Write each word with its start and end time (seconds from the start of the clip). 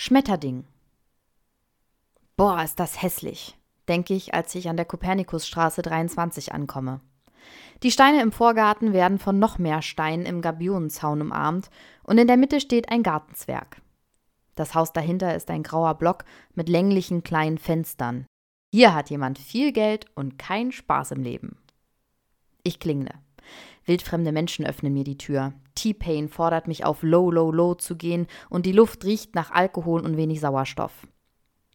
Schmetterding. 0.00 0.64
Boah, 2.36 2.62
ist 2.62 2.78
das 2.78 3.02
hässlich, 3.02 3.58
denke 3.88 4.14
ich, 4.14 4.32
als 4.32 4.54
ich 4.54 4.68
an 4.68 4.76
der 4.76 4.86
Kopernikusstraße 4.86 5.82
23 5.82 6.54
ankomme. 6.54 7.00
Die 7.82 7.90
Steine 7.90 8.22
im 8.22 8.30
Vorgarten 8.30 8.92
werden 8.92 9.18
von 9.18 9.40
noch 9.40 9.58
mehr 9.58 9.82
Steinen 9.82 10.24
im 10.24 10.40
Gabionenzaun 10.40 11.20
umarmt 11.20 11.68
und 12.04 12.16
in 12.16 12.28
der 12.28 12.36
Mitte 12.36 12.60
steht 12.60 12.92
ein 12.92 13.02
Gartenzwerg. 13.02 13.82
Das 14.54 14.76
Haus 14.76 14.92
dahinter 14.92 15.34
ist 15.34 15.50
ein 15.50 15.64
grauer 15.64 15.94
Block 15.94 16.24
mit 16.54 16.68
länglichen 16.68 17.24
kleinen 17.24 17.58
Fenstern. 17.58 18.24
Hier 18.72 18.94
hat 18.94 19.10
jemand 19.10 19.36
viel 19.40 19.72
Geld 19.72 20.06
und 20.14 20.38
keinen 20.38 20.70
Spaß 20.70 21.10
im 21.10 21.24
Leben. 21.24 21.58
Ich 22.62 22.78
klingle. 22.78 23.14
Wildfremde 23.88 24.32
Menschen 24.32 24.66
öffnen 24.66 24.92
mir 24.92 25.04
die 25.04 25.18
Tür. 25.18 25.54
T-Pain 25.74 26.28
fordert 26.28 26.68
mich 26.68 26.84
auf 26.84 27.02
Low, 27.02 27.30
Low, 27.30 27.50
Low 27.50 27.74
zu 27.74 27.96
gehen 27.96 28.26
und 28.50 28.66
die 28.66 28.72
Luft 28.72 29.04
riecht 29.04 29.34
nach 29.34 29.50
Alkohol 29.50 30.02
und 30.02 30.16
wenig 30.16 30.40
Sauerstoff. 30.40 31.06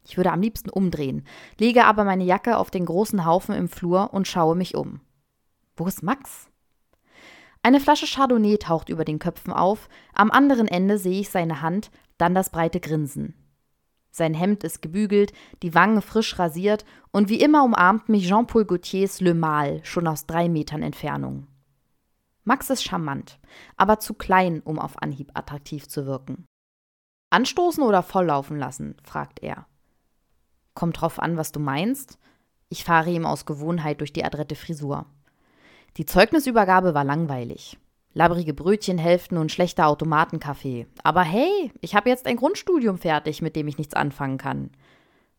Ich 0.05 0.17
würde 0.17 0.31
am 0.31 0.41
liebsten 0.41 0.69
umdrehen, 0.69 1.25
lege 1.59 1.85
aber 1.85 2.03
meine 2.03 2.25
Jacke 2.25 2.57
auf 2.57 2.69
den 2.69 2.85
großen 2.85 3.25
Haufen 3.25 3.55
im 3.55 3.69
Flur 3.69 4.13
und 4.13 4.27
schaue 4.27 4.55
mich 4.55 4.75
um. 4.75 5.01
Wo 5.75 5.87
ist 5.87 6.03
Max? 6.03 6.49
Eine 7.63 7.79
Flasche 7.79 8.05
Chardonnay 8.05 8.57
taucht 8.57 8.89
über 8.89 9.05
den 9.05 9.19
Köpfen 9.19 9.53
auf, 9.53 9.87
am 10.13 10.29
anderen 10.31 10.67
Ende 10.67 10.97
sehe 10.97 11.21
ich 11.21 11.29
seine 11.29 11.61
Hand, 11.61 11.91
dann 12.17 12.35
das 12.35 12.49
breite 12.49 12.81
Grinsen. 12.81 13.35
Sein 14.11 14.35
Hemd 14.35 14.63
ist 14.63 14.81
gebügelt, 14.81 15.31
die 15.63 15.73
Wangen 15.73 16.01
frisch 16.01 16.37
rasiert 16.37 16.85
und 17.11 17.29
wie 17.29 17.39
immer 17.39 17.63
umarmt 17.63 18.09
mich 18.09 18.27
Jean-Paul 18.27 18.65
Gaultiers 18.65 19.21
Le 19.21 19.33
Mal 19.33 19.79
schon 19.83 20.07
aus 20.07 20.27
drei 20.27 20.49
Metern 20.49 20.83
Entfernung. 20.83 21.47
Max 22.43 22.69
ist 22.69 22.83
charmant, 22.83 23.39
aber 23.77 23.99
zu 23.99 24.13
klein, 24.13 24.61
um 24.61 24.79
auf 24.79 25.01
Anhieb 25.01 25.31
attraktiv 25.33 25.87
zu 25.87 26.05
wirken. 26.05 26.45
Anstoßen 27.29 27.83
oder 27.83 28.03
volllaufen 28.03 28.57
lassen? 28.57 28.95
fragt 29.03 29.41
er. 29.41 29.65
Kommt 30.73 31.01
drauf 31.01 31.19
an, 31.19 31.37
was 31.37 31.51
du 31.51 31.59
meinst. 31.59 32.19
Ich 32.69 32.83
fahre 32.83 33.11
ihm 33.11 33.25
aus 33.25 33.45
Gewohnheit 33.45 34.01
durch 34.01 34.13
die 34.13 34.25
adrette 34.25 34.55
Frisur. 34.55 35.05
Die 35.97 36.05
Zeugnisübergabe 36.05 36.93
war 36.93 37.03
langweilig. 37.03 37.77
Labrige 38.13 38.53
Brötchenhälften 38.53 39.37
und 39.37 39.51
schlechter 39.51 39.87
Automatenkaffee. 39.87 40.87
Aber 41.03 41.21
hey, 41.21 41.71
ich 41.81 41.95
habe 41.95 42.09
jetzt 42.09 42.27
ein 42.27 42.35
Grundstudium 42.35 42.97
fertig, 42.97 43.41
mit 43.41 43.55
dem 43.55 43.67
ich 43.67 43.77
nichts 43.77 43.93
anfangen 43.95 44.37
kann. 44.37 44.71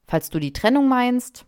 Falls 0.07 0.31
du 0.31 0.39
die 0.39 0.53
Trennung 0.53 0.89
meinst. 0.89 1.47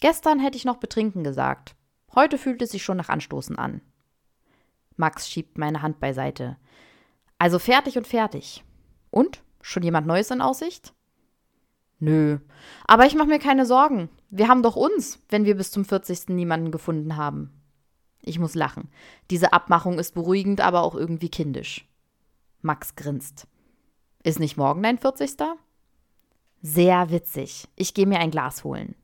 Gestern 0.00 0.40
hätte 0.40 0.56
ich 0.56 0.64
noch 0.64 0.76
betrinken 0.76 1.24
gesagt. 1.24 1.74
Heute 2.14 2.38
fühlt 2.38 2.60
es 2.62 2.70
sich 2.70 2.82
schon 2.82 2.96
nach 2.96 3.08
Anstoßen 3.08 3.58
an. 3.58 3.80
Max 5.00 5.28
schiebt 5.28 5.58
meine 5.58 5.82
Hand 5.82 5.98
beiseite. 5.98 6.56
Also 7.38 7.58
fertig 7.58 7.98
und 7.98 8.06
fertig. 8.06 8.62
Und? 9.10 9.42
Schon 9.62 9.82
jemand 9.82 10.06
Neues 10.06 10.30
in 10.30 10.40
Aussicht? 10.40 10.94
Nö. 11.98 12.38
Aber 12.86 13.06
ich 13.06 13.14
mache 13.14 13.28
mir 13.28 13.40
keine 13.40 13.66
Sorgen. 13.66 14.08
Wir 14.30 14.46
haben 14.46 14.62
doch 14.62 14.76
uns, 14.76 15.18
wenn 15.28 15.44
wir 15.44 15.56
bis 15.56 15.70
zum 15.70 15.84
40. 15.84 16.28
niemanden 16.28 16.70
gefunden 16.70 17.16
haben. 17.16 17.50
Ich 18.22 18.38
muss 18.38 18.54
lachen. 18.54 18.90
Diese 19.30 19.52
Abmachung 19.52 19.98
ist 19.98 20.14
beruhigend, 20.14 20.60
aber 20.60 20.82
auch 20.82 20.94
irgendwie 20.94 21.28
kindisch. 21.28 21.88
Max 22.62 22.94
grinst. 22.94 23.46
Ist 24.22 24.38
nicht 24.38 24.56
morgen 24.56 24.82
dein 24.82 24.98
40. 24.98 25.36
Sehr 26.62 27.10
witzig. 27.10 27.68
Ich 27.74 27.94
gehe 27.94 28.06
mir 28.06 28.18
ein 28.18 28.30
Glas 28.30 28.64
holen. 28.64 28.94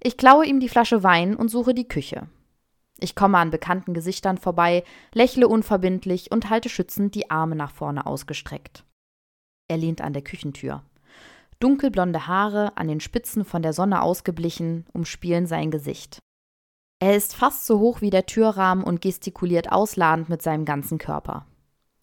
Ich 0.00 0.16
klaue 0.16 0.46
ihm 0.46 0.60
die 0.60 0.68
Flasche 0.68 1.02
Wein 1.02 1.36
und 1.36 1.48
suche 1.48 1.74
die 1.74 1.88
Küche. 1.88 2.28
Ich 3.04 3.14
komme 3.14 3.36
an 3.36 3.50
bekannten 3.50 3.92
Gesichtern 3.92 4.38
vorbei, 4.38 4.82
lächle 5.12 5.46
unverbindlich 5.46 6.32
und 6.32 6.48
halte 6.48 6.70
schützend 6.70 7.14
die 7.14 7.30
Arme 7.30 7.54
nach 7.54 7.70
vorne 7.70 8.06
ausgestreckt. 8.06 8.82
Er 9.68 9.76
lehnt 9.76 10.00
an 10.00 10.14
der 10.14 10.22
Küchentür. 10.22 10.82
Dunkelblonde 11.60 12.26
Haare, 12.26 12.74
an 12.78 12.88
den 12.88 13.00
Spitzen 13.00 13.44
von 13.44 13.60
der 13.60 13.74
Sonne 13.74 14.00
ausgeblichen, 14.00 14.86
umspielen 14.94 15.46
sein 15.46 15.70
Gesicht. 15.70 16.18
Er 16.98 17.14
ist 17.14 17.34
fast 17.34 17.66
so 17.66 17.78
hoch 17.78 18.00
wie 18.00 18.08
der 18.08 18.24
Türrahmen 18.24 18.82
und 18.82 19.02
gestikuliert 19.02 19.70
ausladend 19.70 20.30
mit 20.30 20.40
seinem 20.40 20.64
ganzen 20.64 20.96
Körper. 20.96 21.44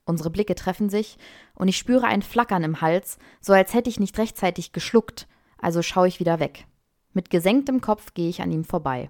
Unsere 0.05 0.29
Blicke 0.29 0.53
treffen 0.53 0.91
sich 0.91 1.17
und 1.55 1.67
ich 1.67 1.79
spüre 1.79 2.05
ein 2.05 2.21
Flackern 2.21 2.63
im 2.63 2.79
Hals, 2.79 3.17
so 3.39 3.53
als 3.53 3.73
hätte 3.73 3.89
ich 3.89 3.99
nicht 3.99 4.19
rechtzeitig 4.19 4.71
geschluckt, 4.71 5.27
also 5.57 5.81
schaue 5.81 6.09
ich 6.09 6.19
wieder 6.19 6.39
weg. 6.39 6.67
Mit 7.11 7.31
gesenktem 7.31 7.81
Kopf 7.81 8.13
gehe 8.13 8.29
ich 8.29 8.43
an 8.43 8.51
ihm 8.51 8.65
vorbei. 8.65 9.09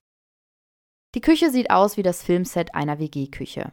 Die 1.13 1.21
Küche 1.21 1.49
sieht 1.49 1.71
aus 1.71 1.97
wie 1.97 2.03
das 2.03 2.23
Filmset 2.23 2.73
einer 2.73 2.99
WG-Küche. 2.99 3.71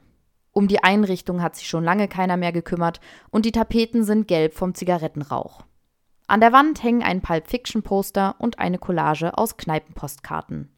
Um 0.51 0.67
die 0.67 0.83
Einrichtung 0.83 1.41
hat 1.41 1.55
sich 1.55 1.69
schon 1.69 1.85
lange 1.85 2.09
keiner 2.09 2.37
mehr 2.37 2.51
gekümmert 2.51 3.01
und 3.31 3.45
die 3.45 3.53
Tapeten 3.53 4.03
sind 4.03 4.27
gelb 4.27 4.55
vom 4.55 4.75
Zigarettenrauch. 4.75 5.65
An 6.27 6.41
der 6.41 6.53
Wand 6.53 6.83
hängen 6.83 7.03
ein 7.03 7.23
Pulp 7.23 7.49
Fiction 7.49 7.83
Poster 7.83 8.35
und 8.39 8.59
eine 8.59 8.79
Collage 8.79 9.39
aus 9.39 9.57
Kneipenpostkarten. 9.57 10.69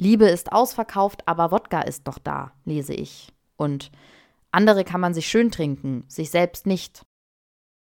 Liebe 0.00 0.26
ist 0.26 0.52
ausverkauft, 0.52 1.26
aber 1.26 1.50
Wodka 1.50 1.82
ist 1.82 2.06
noch 2.06 2.18
da, 2.18 2.52
lese 2.64 2.94
ich. 2.94 3.32
Und 3.56 3.90
andere 4.52 4.84
kann 4.84 5.00
man 5.00 5.12
sich 5.12 5.26
schön 5.26 5.50
trinken, 5.50 6.04
sich 6.06 6.30
selbst 6.30 6.66
nicht. 6.66 7.02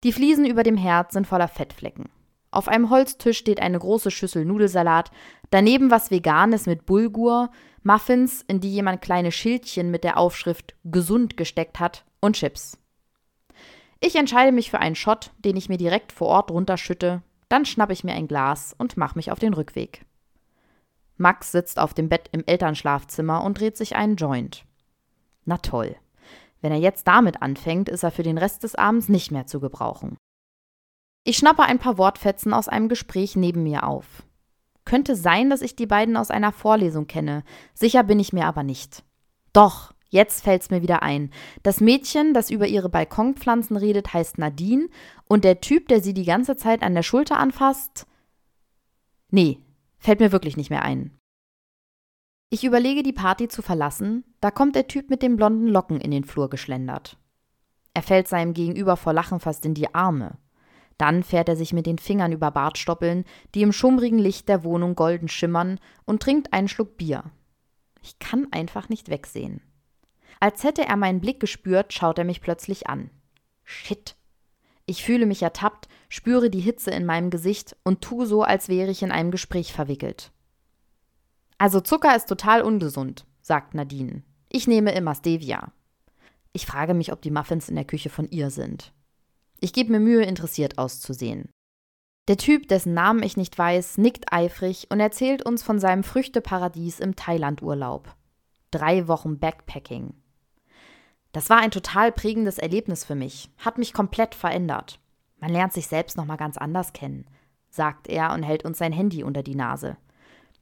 Die 0.05 0.13
Fliesen 0.13 0.47
über 0.47 0.63
dem 0.63 0.77
Herd 0.77 1.13
sind 1.13 1.27
voller 1.27 1.49
Fettflecken. 1.49 2.09
Auf 2.57 2.69
einem 2.69 2.89
Holztisch 2.89 3.37
steht 3.37 3.61
eine 3.61 3.79
große 3.79 4.11
Schüssel 4.11 4.47
Nudelsalat, 4.47 5.11
daneben 5.51 5.91
was 5.91 6.11
Veganes 6.11 6.65
mit 6.65 6.87
Bulgur, 6.87 7.51
Muffins, 7.83 8.41
in 8.49 8.61
die 8.61 8.73
jemand 8.73 9.03
kleine 9.03 9.31
Schildchen 9.31 9.91
mit 9.91 10.05
der 10.05 10.17
Aufschrift 10.17 10.75
gesund 10.83 11.37
gesteckt 11.37 11.81
hat 11.81 12.07
und 12.19 12.37
Chips. 12.37 12.79
Ich 14.01 14.17
entscheide 14.17 14.53
mich 14.53 14.71
für 14.71 14.79
einen 14.79 14.95
Shot, 14.95 15.33
den 15.45 15.55
ich 15.55 15.69
mir 15.69 15.77
direkt 15.77 16.13
vor 16.13 16.29
Ort 16.29 16.51
runterschütte, 16.51 17.21
dann 17.51 17.67
schnappe 17.67 17.93
ich 17.93 18.05
mir 18.05 18.15
ein 18.15 18.27
Glas 18.27 18.75
und 18.79 18.97
mache 18.97 19.19
mich 19.19 19.31
auf 19.31 19.39
den 19.39 19.53
Rückweg. 19.53 20.07
Max 21.19 21.53
sitzt 21.53 21.79
auf 21.79 21.93
dem 21.93 22.09
Bett 22.09 22.31
im 22.33 22.43
Elternschlafzimmer 22.47 23.45
und 23.45 23.61
dreht 23.61 23.77
sich 23.77 23.97
einen 23.97 24.17
Joint. 24.17 24.65
Na 25.45 25.59
toll. 25.59 25.95
Wenn 26.63 26.73
er 26.73 26.79
jetzt 26.79 27.07
damit 27.07 27.43
anfängt, 27.43 27.91
ist 27.91 28.03
er 28.03 28.13
für 28.13 28.23
den 28.23 28.39
Rest 28.39 28.63
des 28.63 28.77
Abends 28.77 29.11
nicht 29.11 29.31
mehr 29.31 29.47
zu 29.47 29.61
gebrauchen. 29.61 30.17
Ich 31.29 31.39
schnappe 31.39 31.65
ein 31.65 31.81
paar 31.81 31.99
Wortfetzen 31.99 32.55
aus 32.55 32.69
einem 32.69 32.89
Gespräch 32.89 33.35
neben 33.35 33.65
mir 33.65 33.83
auf. 33.83 34.23
Könnte 34.85 35.17
sein, 35.17 35.51
dass 35.51 35.61
ich 35.61 35.75
die 35.75 35.87
beiden 35.87 36.17
aus 36.17 36.31
einer 36.31 36.53
Vorlesung 36.53 37.09
kenne. 37.09 37.43
Sicher 37.75 38.05
bin 38.05 38.21
ich 38.21 38.33
mir 38.33 38.45
aber 38.45 38.63
nicht. 38.63 39.03
Doch, 39.53 39.93
jetzt 40.09 40.45
fällt's 40.45 40.71
mir 40.71 40.83
wieder 40.83 41.03
ein. 41.03 41.33
Das 41.65 41.81
Mädchen, 41.81 42.33
das 42.33 42.49
über 42.49 42.69
ihre 42.69 42.89
Balkonpflanzen 42.89 43.77
redet, 43.77 44.15
heißt 44.15 44.39
Nadine 44.39 44.89
und 45.27 45.43
der 45.43 45.61
Typ, 45.61 45.89
der 45.89 46.01
sie 46.01 46.15
die 46.15 46.27
ganze 46.27 46.55
Zeit 46.55 46.85
an 46.85 46.95
der 46.95 47.03
Schulter 47.03 47.41
anfasst. 47.41 48.07
Nee, 49.33 49.59
fällt 49.99 50.21
mir 50.21 50.31
wirklich 50.31 50.57
nicht 50.57 50.71
mehr 50.71 50.83
ein. 50.83 51.11
Ich 52.51 52.63
überlege, 52.63 53.03
die 53.03 53.13
Party 53.13 53.49
zu 53.49 53.63
verlassen, 53.63 54.23
da 54.41 54.53
kommt 54.53 54.77
der 54.77 54.87
Typ 54.87 55.11
mit 55.11 55.23
den 55.23 55.35
blonden 55.35 55.67
Locken 55.67 56.01
in 56.01 56.13
den 56.13 56.23
Flur 56.23 56.49
geschlendert. 56.49 57.19
Er 57.95 58.03
fällt 58.03 58.29
seinem 58.29 58.53
Gegenüber 58.53 58.97
vor 58.97 59.13
Lachen 59.13 59.41
fast 59.41 59.67
in 59.67 59.75
die 59.75 59.93
Arme. 59.93 60.39
Dann 60.99 61.23
fährt 61.23 61.49
er 61.49 61.57
sich 61.57 61.73
mit 61.73 61.87
den 61.87 61.99
Fingern 61.99 62.33
über 62.33 62.51
Bartstoppeln, 62.51 63.25
die 63.55 63.63
im 63.63 63.73
schummrigen 63.73 64.19
Licht 64.19 64.49
der 64.49 64.65
Wohnung 64.65 64.95
golden 64.95 65.29
schimmern, 65.29 65.79
und 66.05 66.23
trinkt 66.23 66.53
einen 66.53 66.69
Schluck 66.69 66.97
Bier. 66.97 67.25
Ich 68.03 68.19
kann 68.19 68.49
einfach 68.53 68.89
nicht 68.89 69.09
wegsehen. 69.09 69.61
Als 70.41 70.65
hätte 70.65 70.87
er 70.87 70.97
meinen 70.97 71.21
Blick 71.21 71.41
gespürt, 71.41 71.93
schaut 71.93 72.19
er 72.19 72.25
mich 72.25 72.41
plötzlich 72.41 72.87
an. 72.87 73.11
Shit. 73.65 74.17
Ich 74.87 75.05
fühle 75.05 75.27
mich 75.27 75.43
ertappt, 75.43 75.89
spüre 76.09 76.51
die 76.51 76.61
Hitze 76.61 76.93
in 76.93 77.05
meinem 77.05 77.31
Gesicht 77.31 77.77
und 77.83 78.03
tue 78.03 78.27
so, 78.27 78.43
als 78.43 78.69
wäre 78.69 78.91
ich 78.91 79.03
in 79.03 79.11
einem 79.11 79.33
Gespräch 79.33 79.73
verwickelt. 79.73 80.31
Also 81.59 81.81
Zucker 81.81 82.15
ist 82.15 82.29
total 82.29 82.63
ungesund, 82.63 83.27
sagt 83.41 83.75
Nadine. 83.75 84.23
Ich 84.49 84.67
nehme 84.67 84.95
immer 84.95 85.15
Stevia. 85.15 85.73
Ich 86.53 86.67
frage 86.67 86.95
mich, 86.95 87.13
ob 87.13 87.21
die 87.23 87.31
Muffins 87.31 87.69
in 87.69 87.75
der 87.75 87.85
Küche 87.85 88.11
von 88.11 88.29
ihr 88.29 88.51
sind. 88.51 88.93
Ich 89.61 89.73
gebe 89.73 89.93
mir 89.93 90.01
Mühe, 90.01 90.25
interessiert 90.25 90.79
auszusehen. 90.79 91.49
Der 92.29 92.37
Typ, 92.37 92.69
dessen 92.69 92.93
Namen 92.93 93.23
ich 93.23 93.37
nicht 93.37 93.57
weiß, 93.57 93.99
nickt 93.99 94.33
eifrig 94.33 94.89
und 94.91 94.99
erzählt 94.99 95.47
uns 95.47 95.63
von 95.63 95.79
seinem 95.79 96.03
Früchteparadies 96.03 96.99
im 97.01 97.15
Thailand-Urlaub. 97.15 98.15
Drei 98.73 99.07
Wochen 99.07 99.39
Backpacking. 99.39 100.13
Das 101.33 101.51
war 101.51 101.59
ein 101.59 101.71
total 101.71 102.13
prägendes 102.13 102.59
Erlebnis 102.59 103.05
für 103.05 103.15
mich, 103.15 103.51
hat 103.59 103.79
mich 103.79 103.93
komplett 103.93 104.35
verändert. 104.35 104.99
Man 105.39 105.53
lernt 105.53 105.73
sich 105.73 105.87
selbst 105.87 106.17
nochmal 106.17 106.39
ganz 106.39 106.57
anders 106.57 106.93
kennen, 106.93 107.27
sagt 107.69 108.09
er 108.09 108.33
und 108.33 108.43
hält 108.43 108.65
uns 108.65 108.79
sein 108.79 108.93
Handy 108.93 109.23
unter 109.23 109.43
die 109.43 109.55
Nase. 109.55 109.97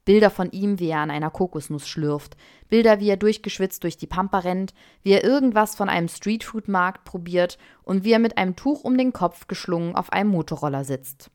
Bilder 0.05 0.29
von 0.29 0.51
ihm, 0.51 0.79
wie 0.79 0.89
er 0.89 0.99
an 0.99 1.11
einer 1.11 1.31
Kokosnuss 1.31 1.87
schlürft, 1.87 2.37
Bilder, 2.69 2.99
wie 2.99 3.09
er 3.09 3.17
durchgeschwitzt 3.17 3.83
durch 3.83 3.97
die 3.97 4.07
Pampa 4.07 4.39
rennt, 4.39 4.73
wie 5.01 5.11
er 5.11 5.23
irgendwas 5.23 5.75
von 5.75 5.89
einem 5.89 6.07
Streetfood-Markt 6.07 7.03
probiert 7.03 7.57
und 7.83 8.03
wie 8.03 8.11
er 8.11 8.19
mit 8.19 8.37
einem 8.37 8.55
Tuch 8.55 8.83
um 8.83 8.97
den 8.97 9.13
Kopf 9.13 9.47
geschlungen 9.47 9.95
auf 9.95 10.13
einem 10.13 10.29
Motorroller 10.29 10.83
sitzt. 10.83 11.31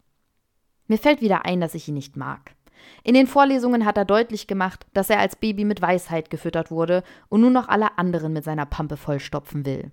Mir 0.86 0.98
fällt 0.98 1.20
wieder 1.20 1.44
ein, 1.44 1.60
dass 1.60 1.74
ich 1.74 1.88
ihn 1.88 1.94
nicht 1.94 2.16
mag. 2.16 2.54
In 3.02 3.14
den 3.14 3.26
Vorlesungen 3.26 3.84
hat 3.84 3.96
er 3.96 4.04
deutlich 4.04 4.46
gemacht, 4.46 4.86
dass 4.94 5.10
er 5.10 5.18
als 5.18 5.36
Baby 5.36 5.64
mit 5.64 5.82
Weisheit 5.82 6.30
gefüttert 6.30 6.70
wurde 6.70 7.02
und 7.28 7.40
nun 7.40 7.52
noch 7.52 7.68
alle 7.68 7.98
anderen 7.98 8.32
mit 8.32 8.44
seiner 8.44 8.66
Pampe 8.66 8.96
vollstopfen 8.96 9.66
will. 9.66 9.90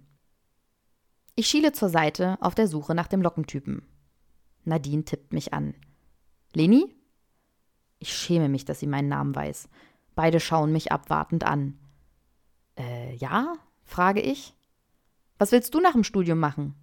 Ich 1.35 1.47
schiele 1.47 1.71
zur 1.71 1.89
Seite 1.89 2.38
auf 2.41 2.56
der 2.56 2.68
Suche 2.68 2.95
nach 2.95 3.07
dem 3.07 3.21
Lockentypen. 3.21 3.83
Nadine 4.65 5.03
tippt 5.03 5.33
mich 5.33 5.53
an. 5.53 5.75
Leni? 6.53 6.96
Ich 7.99 8.13
schäme 8.13 8.49
mich, 8.49 8.65
dass 8.65 8.79
sie 8.79 8.88
meinen 8.88 9.09
Namen 9.09 9.35
weiß. 9.35 9.69
Beide 10.15 10.39
schauen 10.39 10.71
mich 10.71 10.91
abwartend 10.91 11.44
an. 11.44 11.77
Äh, 12.77 13.15
ja? 13.15 13.53
frage 13.85 14.21
ich. 14.21 14.53
Was 15.39 15.51
willst 15.51 15.73
du 15.73 15.79
nach 15.79 15.94
dem 15.94 16.03
Studium 16.03 16.39
machen? 16.39 16.75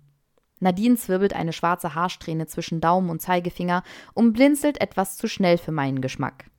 Nadine 0.61 0.96
zwirbelt 0.96 1.34
eine 1.34 1.52
schwarze 1.52 1.94
Haarsträhne 1.94 2.46
zwischen 2.46 2.81
Daumen 2.81 3.11
und 3.11 3.20
Zeigefinger 3.20 3.82
und 4.14 4.32
blinzelt 4.32 4.81
etwas 4.81 5.16
zu 5.16 5.28
schnell 5.28 5.58
für 5.58 5.72
meinen 5.72 6.00
Geschmack. 6.00 6.50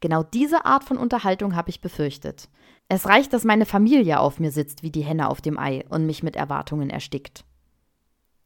Genau 0.00 0.22
diese 0.22 0.64
Art 0.64 0.84
von 0.84 0.98
Unterhaltung 0.98 1.56
habe 1.56 1.70
ich 1.70 1.80
befürchtet. 1.80 2.48
Es 2.88 3.06
reicht, 3.06 3.32
dass 3.32 3.44
meine 3.44 3.66
Familie 3.66 4.20
auf 4.20 4.38
mir 4.38 4.50
sitzt 4.50 4.82
wie 4.82 4.90
die 4.90 5.04
Henne 5.04 5.28
auf 5.28 5.40
dem 5.40 5.58
Ei 5.58 5.84
und 5.88 6.06
mich 6.06 6.22
mit 6.22 6.36
Erwartungen 6.36 6.90
erstickt. 6.90 7.44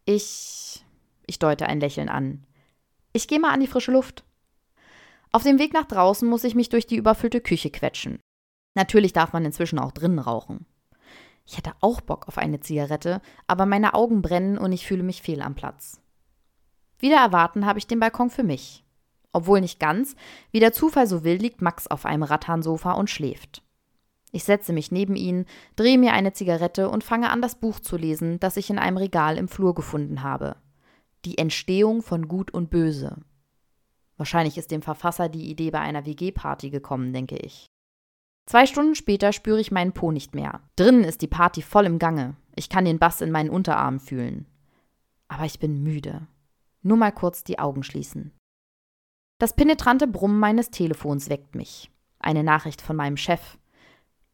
Ich. 0.04 0.84
Ich 1.26 1.38
deute 1.38 1.66
ein 1.66 1.80
Lächeln 1.80 2.08
an. 2.08 2.46
Ich 3.12 3.28
gehe 3.28 3.38
mal 3.38 3.52
an 3.52 3.60
die 3.60 3.66
frische 3.66 3.92
Luft. 3.92 4.24
Auf 5.32 5.42
dem 5.44 5.58
Weg 5.58 5.72
nach 5.72 5.86
draußen 5.86 6.28
muss 6.28 6.44
ich 6.44 6.54
mich 6.54 6.68
durch 6.68 6.86
die 6.86 6.96
überfüllte 6.96 7.40
Küche 7.40 7.70
quetschen. 7.70 8.18
Natürlich 8.74 9.12
darf 9.12 9.32
man 9.32 9.44
inzwischen 9.44 9.78
auch 9.78 9.92
drinnen 9.92 10.18
rauchen. 10.18 10.66
Ich 11.46 11.56
hätte 11.56 11.72
auch 11.80 12.00
Bock 12.00 12.28
auf 12.28 12.38
eine 12.38 12.60
Zigarette, 12.60 13.20
aber 13.46 13.66
meine 13.66 13.94
Augen 13.94 14.22
brennen 14.22 14.58
und 14.58 14.72
ich 14.72 14.86
fühle 14.86 15.02
mich 15.02 15.22
fehl 15.22 15.42
am 15.42 15.54
Platz. 15.54 16.00
Wieder 16.98 17.16
erwarten 17.16 17.66
habe 17.66 17.78
ich 17.78 17.86
den 17.86 18.00
Balkon 18.00 18.30
für 18.30 18.42
mich. 18.42 18.84
Obwohl 19.32 19.60
nicht 19.60 19.80
ganz, 19.80 20.16
wie 20.50 20.60
der 20.60 20.72
Zufall 20.72 21.06
so 21.06 21.24
will, 21.24 21.36
liegt 21.36 21.62
Max 21.62 21.86
auf 21.86 22.04
einem 22.04 22.24
Rattansofa 22.24 22.92
und 22.92 23.10
schläft. 23.10 23.62
Ich 24.32 24.44
setze 24.44 24.72
mich 24.72 24.92
neben 24.92 25.16
ihn, 25.16 25.46
drehe 25.76 25.98
mir 25.98 26.12
eine 26.12 26.32
Zigarette 26.32 26.88
und 26.88 27.04
fange 27.04 27.30
an, 27.30 27.42
das 27.42 27.56
Buch 27.56 27.80
zu 27.80 27.96
lesen, 27.96 28.38
das 28.38 28.56
ich 28.56 28.70
in 28.70 28.78
einem 28.78 28.96
Regal 28.96 29.36
im 29.36 29.48
Flur 29.48 29.74
gefunden 29.74 30.22
habe. 30.22 30.56
Die 31.24 31.38
Entstehung 31.38 32.02
von 32.02 32.28
Gut 32.28 32.52
und 32.52 32.70
Böse. 32.70 33.16
Wahrscheinlich 34.20 34.58
ist 34.58 34.70
dem 34.70 34.82
Verfasser 34.82 35.30
die 35.30 35.48
Idee 35.48 35.70
bei 35.70 35.80
einer 35.80 36.04
WG-Party 36.04 36.68
gekommen, 36.68 37.14
denke 37.14 37.38
ich. 37.38 37.70
Zwei 38.44 38.66
Stunden 38.66 38.94
später 38.94 39.32
spüre 39.32 39.58
ich 39.58 39.70
meinen 39.70 39.94
Po 39.94 40.12
nicht 40.12 40.34
mehr. 40.34 40.60
Drinnen 40.76 41.04
ist 41.04 41.22
die 41.22 41.26
Party 41.26 41.62
voll 41.62 41.86
im 41.86 41.98
Gange. 41.98 42.36
Ich 42.54 42.68
kann 42.68 42.84
den 42.84 42.98
Bass 42.98 43.22
in 43.22 43.30
meinen 43.30 43.48
Unterarmen 43.48 43.98
fühlen. 43.98 44.44
Aber 45.28 45.46
ich 45.46 45.58
bin 45.58 45.82
müde. 45.82 46.26
Nur 46.82 46.98
mal 46.98 47.12
kurz 47.12 47.44
die 47.44 47.58
Augen 47.58 47.82
schließen. 47.82 48.30
Das 49.38 49.56
penetrante 49.56 50.06
Brummen 50.06 50.38
meines 50.38 50.68
Telefons 50.70 51.30
weckt 51.30 51.54
mich. 51.54 51.90
Eine 52.18 52.44
Nachricht 52.44 52.82
von 52.82 52.96
meinem 52.96 53.16
Chef. 53.16 53.56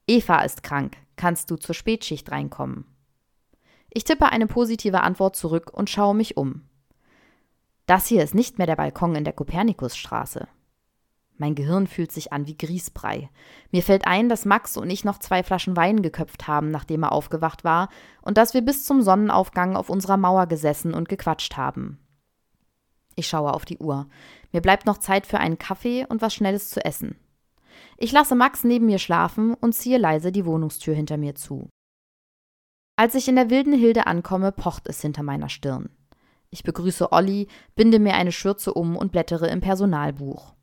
Eva 0.08 0.40
ist 0.40 0.64
krank. 0.64 0.96
Kannst 1.14 1.48
du 1.48 1.54
zur 1.54 1.76
Spätschicht 1.76 2.32
reinkommen? 2.32 2.86
Ich 3.90 4.02
tippe 4.02 4.26
eine 4.26 4.48
positive 4.48 5.02
Antwort 5.02 5.36
zurück 5.36 5.70
und 5.72 5.90
schaue 5.90 6.16
mich 6.16 6.36
um. 6.36 6.64
Das 7.86 8.06
hier 8.06 8.22
ist 8.22 8.34
nicht 8.34 8.58
mehr 8.58 8.66
der 8.66 8.76
Balkon 8.76 9.14
in 9.14 9.24
der 9.24 9.32
Kopernikusstraße. 9.32 10.48
Mein 11.38 11.54
Gehirn 11.54 11.86
fühlt 11.86 12.12
sich 12.12 12.32
an 12.32 12.46
wie 12.46 12.56
Grießbrei. 12.56 13.28
Mir 13.70 13.82
fällt 13.82 14.06
ein, 14.06 14.28
dass 14.28 14.44
Max 14.46 14.76
und 14.76 14.90
ich 14.90 15.04
noch 15.04 15.18
zwei 15.18 15.42
Flaschen 15.42 15.76
Wein 15.76 16.02
geköpft 16.02 16.48
haben, 16.48 16.70
nachdem 16.70 17.02
er 17.02 17.12
aufgewacht 17.12 17.62
war, 17.62 17.90
und 18.22 18.38
dass 18.38 18.54
wir 18.54 18.62
bis 18.62 18.84
zum 18.84 19.02
Sonnenaufgang 19.02 19.76
auf 19.76 19.90
unserer 19.90 20.16
Mauer 20.16 20.46
gesessen 20.46 20.94
und 20.94 21.08
gequatscht 21.08 21.56
haben. 21.56 21.98
Ich 23.14 23.28
schaue 23.28 23.52
auf 23.52 23.64
die 23.64 23.78
Uhr. 23.78 24.08
Mir 24.52 24.62
bleibt 24.62 24.86
noch 24.86 24.98
Zeit 24.98 25.26
für 25.26 25.38
einen 25.38 25.58
Kaffee 25.58 26.06
und 26.08 26.22
was 26.22 26.34
Schnelles 26.34 26.70
zu 26.70 26.84
essen. 26.84 27.16
Ich 27.98 28.12
lasse 28.12 28.34
Max 28.34 28.64
neben 28.64 28.86
mir 28.86 28.98
schlafen 28.98 29.54
und 29.54 29.74
ziehe 29.74 29.98
leise 29.98 30.32
die 30.32 30.46
Wohnungstür 30.46 30.94
hinter 30.94 31.18
mir 31.18 31.34
zu. 31.34 31.68
Als 32.96 33.14
ich 33.14 33.28
in 33.28 33.36
der 33.36 33.50
wilden 33.50 33.74
Hilde 33.74 34.06
ankomme, 34.06 34.52
pocht 34.52 34.88
es 34.88 35.02
hinter 35.02 35.22
meiner 35.22 35.50
Stirn. 35.50 35.90
Ich 36.56 36.62
begrüße 36.62 37.12
Olli, 37.12 37.48
binde 37.74 37.98
mir 37.98 38.14
eine 38.14 38.32
Schürze 38.32 38.72
um 38.72 38.96
und 38.96 39.12
blättere 39.12 39.46
im 39.48 39.60
Personalbuch. 39.60 40.54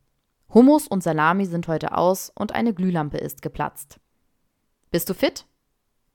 Hummus 0.52 0.88
und 0.88 1.04
Salami 1.04 1.46
sind 1.46 1.68
heute 1.68 1.96
aus 1.96 2.32
und 2.34 2.52
eine 2.52 2.74
Glühlampe 2.74 3.18
ist 3.18 3.42
geplatzt. 3.42 4.00
Bist 4.90 5.08
du 5.08 5.14
fit? 5.14 5.46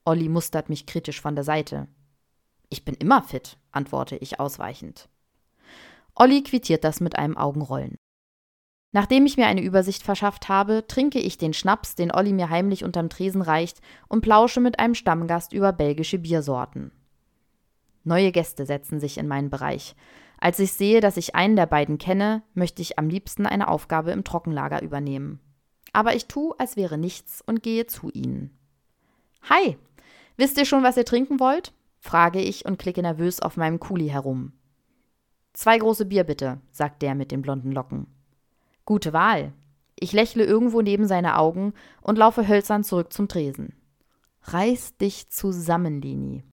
Olli 0.03 0.27
mustert 0.27 0.67
mich 0.67 0.85
kritisch 0.85 1.21
von 1.21 1.33
der 1.33 1.45
Seite. 1.45 1.87
Ich 2.67 2.83
bin 2.83 2.93
immer 2.93 3.23
fit, 3.23 3.55
antworte 3.71 4.17
ich 4.17 4.41
ausweichend. 4.41 5.07
Olli 6.13 6.43
quittiert 6.43 6.83
das 6.83 6.99
mit 6.99 7.17
einem 7.17 7.37
Augenrollen. 7.37 7.95
Nachdem 8.91 9.25
ich 9.25 9.37
mir 9.37 9.47
eine 9.47 9.61
Übersicht 9.61 10.03
verschafft 10.03 10.49
habe, 10.49 10.87
trinke 10.87 11.19
ich 11.19 11.37
den 11.37 11.53
Schnaps, 11.53 11.95
den 11.95 12.13
Olli 12.13 12.33
mir 12.33 12.49
heimlich 12.49 12.83
unterm 12.83 13.07
Tresen 13.07 13.41
reicht, 13.41 13.79
und 14.09 14.19
plausche 14.19 14.59
mit 14.59 14.77
einem 14.77 14.95
Stammgast 14.95 15.53
über 15.53 15.71
belgische 15.71 16.19
Biersorten. 16.19 16.91
Neue 18.03 18.31
Gäste 18.31 18.65
setzen 18.65 18.99
sich 18.99 19.17
in 19.17 19.27
meinen 19.27 19.49
Bereich. 19.49 19.95
Als 20.39 20.59
ich 20.59 20.71
sehe, 20.71 21.01
dass 21.01 21.17
ich 21.17 21.35
einen 21.35 21.55
der 21.55 21.65
beiden 21.65 21.97
kenne, 21.97 22.43
möchte 22.53 22.81
ich 22.81 22.97
am 22.97 23.09
liebsten 23.09 23.45
eine 23.45 23.67
Aufgabe 23.67 24.11
im 24.11 24.23
Trockenlager 24.23 24.81
übernehmen. 24.81 25.39
Aber 25.91 26.15
ich 26.15 26.27
tue, 26.27 26.55
als 26.59 26.77
wäre 26.77 26.97
nichts 26.97 27.43
und 27.45 27.61
gehe 27.63 27.87
zu 27.87 28.09
ihnen. 28.11 28.57
Hi, 29.49 29.77
wisst 30.37 30.57
ihr 30.57 30.65
schon, 30.65 30.83
was 30.83 30.97
ihr 30.97 31.05
trinken 31.05 31.39
wollt? 31.39 31.73
frage 31.99 32.39
ich 32.39 32.65
und 32.65 32.79
klicke 32.79 33.01
nervös 33.01 33.41
auf 33.41 33.57
meinem 33.57 33.79
Kuli 33.79 34.07
herum. 34.07 34.53
Zwei 35.53 35.77
große 35.77 36.05
Bier 36.05 36.23
bitte, 36.23 36.61
sagt 36.71 37.01
der 37.01 37.15
mit 37.15 37.31
den 37.31 37.41
blonden 37.41 37.71
Locken. 37.71 38.07
Gute 38.85 39.11
Wahl. 39.11 39.53
Ich 39.99 40.13
lächle 40.13 40.45
irgendwo 40.45 40.81
neben 40.81 41.05
seine 41.05 41.37
Augen 41.37 41.73
und 42.01 42.17
laufe 42.17 42.47
hölzern 42.47 42.85
zurück 42.85 43.11
zum 43.11 43.27
Tresen. 43.27 43.73
Reiß 44.43 44.95
dich 44.97 45.29
zusammen, 45.29 46.01
Lini. 46.01 46.43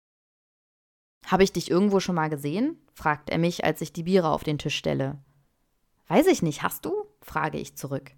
Habe 1.27 1.43
ich 1.43 1.53
dich 1.53 1.71
irgendwo 1.71 2.01
schon 2.01 2.15
mal 2.15 2.31
gesehen? 2.31 2.79
fragt 2.95 3.31
er 3.31 3.39
mich, 3.39 3.65
als 3.65 3.81
ich 3.81 3.93
die 3.93 4.05
Biere 4.05 4.31
auf 4.31 4.45
den 4.45 4.59
Tisch 4.59 4.77
stelle. 4.77 5.19
Weiß 6.09 6.29
ich 6.29 6.41
nicht, 6.41 6.63
hast 6.63 6.85
du? 6.85 6.93
frage 7.21 7.59
ich 7.59 7.77
zurück. 7.77 8.13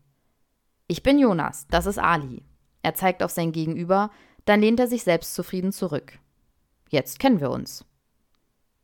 Ich 0.86 1.02
bin 1.02 1.18
Jonas, 1.18 1.66
das 1.68 1.86
ist 1.86 1.98
Ali. 1.98 2.44
Er 2.82 2.94
zeigt 2.94 3.22
auf 3.22 3.30
sein 3.30 3.52
Gegenüber, 3.52 4.10
dann 4.44 4.60
lehnt 4.60 4.78
er 4.78 4.86
sich 4.86 5.04
selbstzufrieden 5.04 5.72
zurück. 5.72 6.18
Jetzt 6.90 7.18
kennen 7.18 7.40
wir 7.40 7.50
uns. 7.50 7.84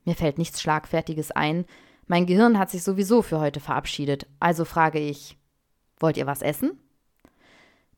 Mir 0.05 0.15
fällt 0.15 0.38
nichts 0.38 0.61
Schlagfertiges 0.61 1.31
ein. 1.31 1.67
Mein 2.06 2.27
Gehirn 2.27 2.59
hat 2.59 2.70
sich 2.70 2.82
sowieso 2.82 3.23
für 3.23 3.41
heute 3.41 3.61
verabschiedet, 3.61 4.27
also 4.41 4.65
frage 4.65 4.99
ich: 4.99 5.38
Wollt 5.99 6.17
ihr 6.17 6.27
was 6.27 6.43
essen? 6.43 6.79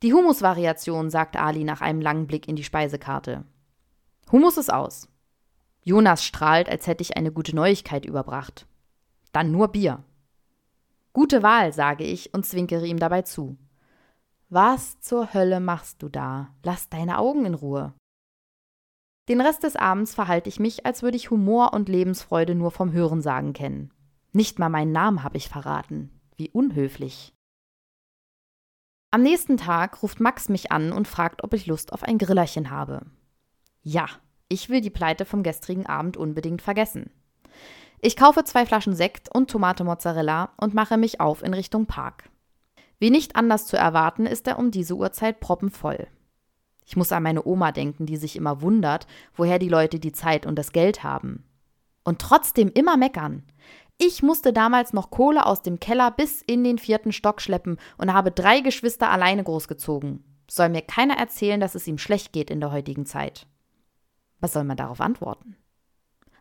Die 0.03 0.13
Humusvariation, 0.13 1.11
sagt 1.11 1.37
Ali 1.37 1.65
nach 1.65 1.81
einem 1.81 2.01
langen 2.01 2.27
Blick 2.27 2.47
in 2.47 2.57
die 2.57 2.65
Speisekarte. 2.65 3.45
Humus 4.31 4.57
ist 4.57 4.73
aus. 4.73 5.09
Jonas 5.87 6.25
strahlt, 6.25 6.69
als 6.69 6.89
hätte 6.89 7.03
ich 7.03 7.17
eine 7.17 7.31
gute 7.31 7.55
Neuigkeit 7.55 8.05
überbracht. 8.05 8.67
Dann 9.31 9.53
nur 9.53 9.69
Bier. 9.69 10.03
Gute 11.13 11.45
Wahl, 11.45 11.73
sage 11.73 12.03
ich 12.03 12.35
und 12.35 12.45
zwinkere 12.45 12.85
ihm 12.89 12.99
dabei 12.99 13.23
zu. 13.23 13.57
Was 14.49 14.99
zur 15.01 15.33
Hölle 15.33 15.61
machst 15.61 16.03
du 16.03 16.09
da? 16.09 16.53
Lass 16.65 16.89
deine 16.89 17.19
Augen 17.19 17.45
in 17.45 17.55
Ruhe. 17.55 17.95
Den 19.29 19.41
Rest 19.41 19.63
des 19.63 19.77
Abends 19.77 20.13
verhalte 20.13 20.49
ich 20.49 20.59
mich, 20.59 20.85
als 20.85 21.05
würde 21.05 21.17
ich 21.17 21.31
Humor 21.31 21.73
und 21.73 21.89
Lebensfreude 21.89 22.57
nur 22.57 22.73
vom 22.73 22.91
Hörensagen 22.91 23.53
kennen. 23.53 23.93
Nicht 24.33 24.59
mal 24.59 24.69
meinen 24.69 24.91
Namen 24.91 25.23
habe 25.23 25.37
ich 25.37 25.49
verraten. 25.49 26.11
Wie 26.35 26.51
unhöflich. 26.51 27.33
Am 29.13 29.23
nächsten 29.23 29.57
Tag 29.57 30.03
ruft 30.03 30.19
Max 30.19 30.49
mich 30.49 30.73
an 30.73 30.91
und 30.91 31.07
fragt, 31.07 31.45
ob 31.45 31.55
ich 31.55 31.67
Lust 31.67 31.93
auf 31.93 32.03
ein 32.03 32.19
Grillerchen 32.19 32.71
habe. 32.71 33.07
Ja, 33.83 34.09
ich 34.49 34.69
will 34.69 34.81
die 34.81 34.91
Pleite 34.91 35.25
vom 35.25 35.43
gestrigen 35.43 35.87
Abend 35.87 36.17
unbedingt 36.17 36.63
vergessen. 36.63 37.11
Ich 38.01 38.17
kaufe 38.17 38.45
zwei 38.45 38.67
Flaschen 38.67 38.95
Sekt 38.95 39.35
und 39.35 39.51
Tomate 39.51 39.83
Mozzarella 39.85 40.51
und 40.61 40.75
mache 40.75 40.97
mich 40.97 41.21
auf 41.21 41.43
in 41.43 41.55
Richtung 41.55 41.87
Park. 41.87 42.29
Wie 42.99 43.11
nicht 43.11 43.37
anders 43.37 43.67
zu 43.67 43.77
erwarten, 43.77 44.27
ist 44.27 44.47
er 44.47 44.59
um 44.59 44.71
diese 44.71 44.95
Uhrzeit 44.95 45.41
proppenvoll. 45.41 46.07
Ich 46.87 46.97
muss 46.97 47.13
an 47.13 47.25
meine 47.25 47.45
Oma 47.45 47.73
denken, 47.73 48.07
die 48.07 48.17
sich 48.17 48.37
immer 48.37 48.63
wundert, 48.63 49.07
woher 49.35 49.59
die 49.59 49.69
Leute 49.69 49.99
die 49.99 50.13
Zeit 50.13 50.47
und 50.47 50.57
das 50.57 50.73
Geld 50.73 51.03
haben. 51.03 51.45
Und 52.05 52.21
trotzdem 52.21 52.71
immer 52.73 52.97
meckern. 52.97 53.43
Ich 53.99 54.23
musste 54.23 54.53
damals 54.53 54.93
noch 54.93 55.11
Kohle 55.11 55.47
aus 55.47 55.63
dem 55.63 55.81
Keller 55.81 56.11
bis 56.11 56.43
in 56.43 56.63
den 56.63 56.79
vierten 56.79 57.13
Stock 57.13 57.41
schleppen 57.41 57.79
und 57.99 58.13
habe 58.13 58.31
drei 58.31 58.61
Geschwister 58.61 59.11
alleine 59.11 59.43
großgezogen. 59.43 60.23
Soll 60.49 60.69
mir 60.69 60.83
keiner 60.83 61.17
erzählen, 61.17 61.59
dass 61.59 61.75
es 61.75 61.89
ihm 61.89 61.99
schlecht 61.99 62.33
geht 62.33 62.51
in 62.51 62.61
der 62.61 62.71
heutigen 62.71 63.07
Zeit. 63.07 63.47
Was 64.41 64.53
soll 64.53 64.65
man 64.65 64.77
darauf 64.77 65.01
antworten? 65.01 65.57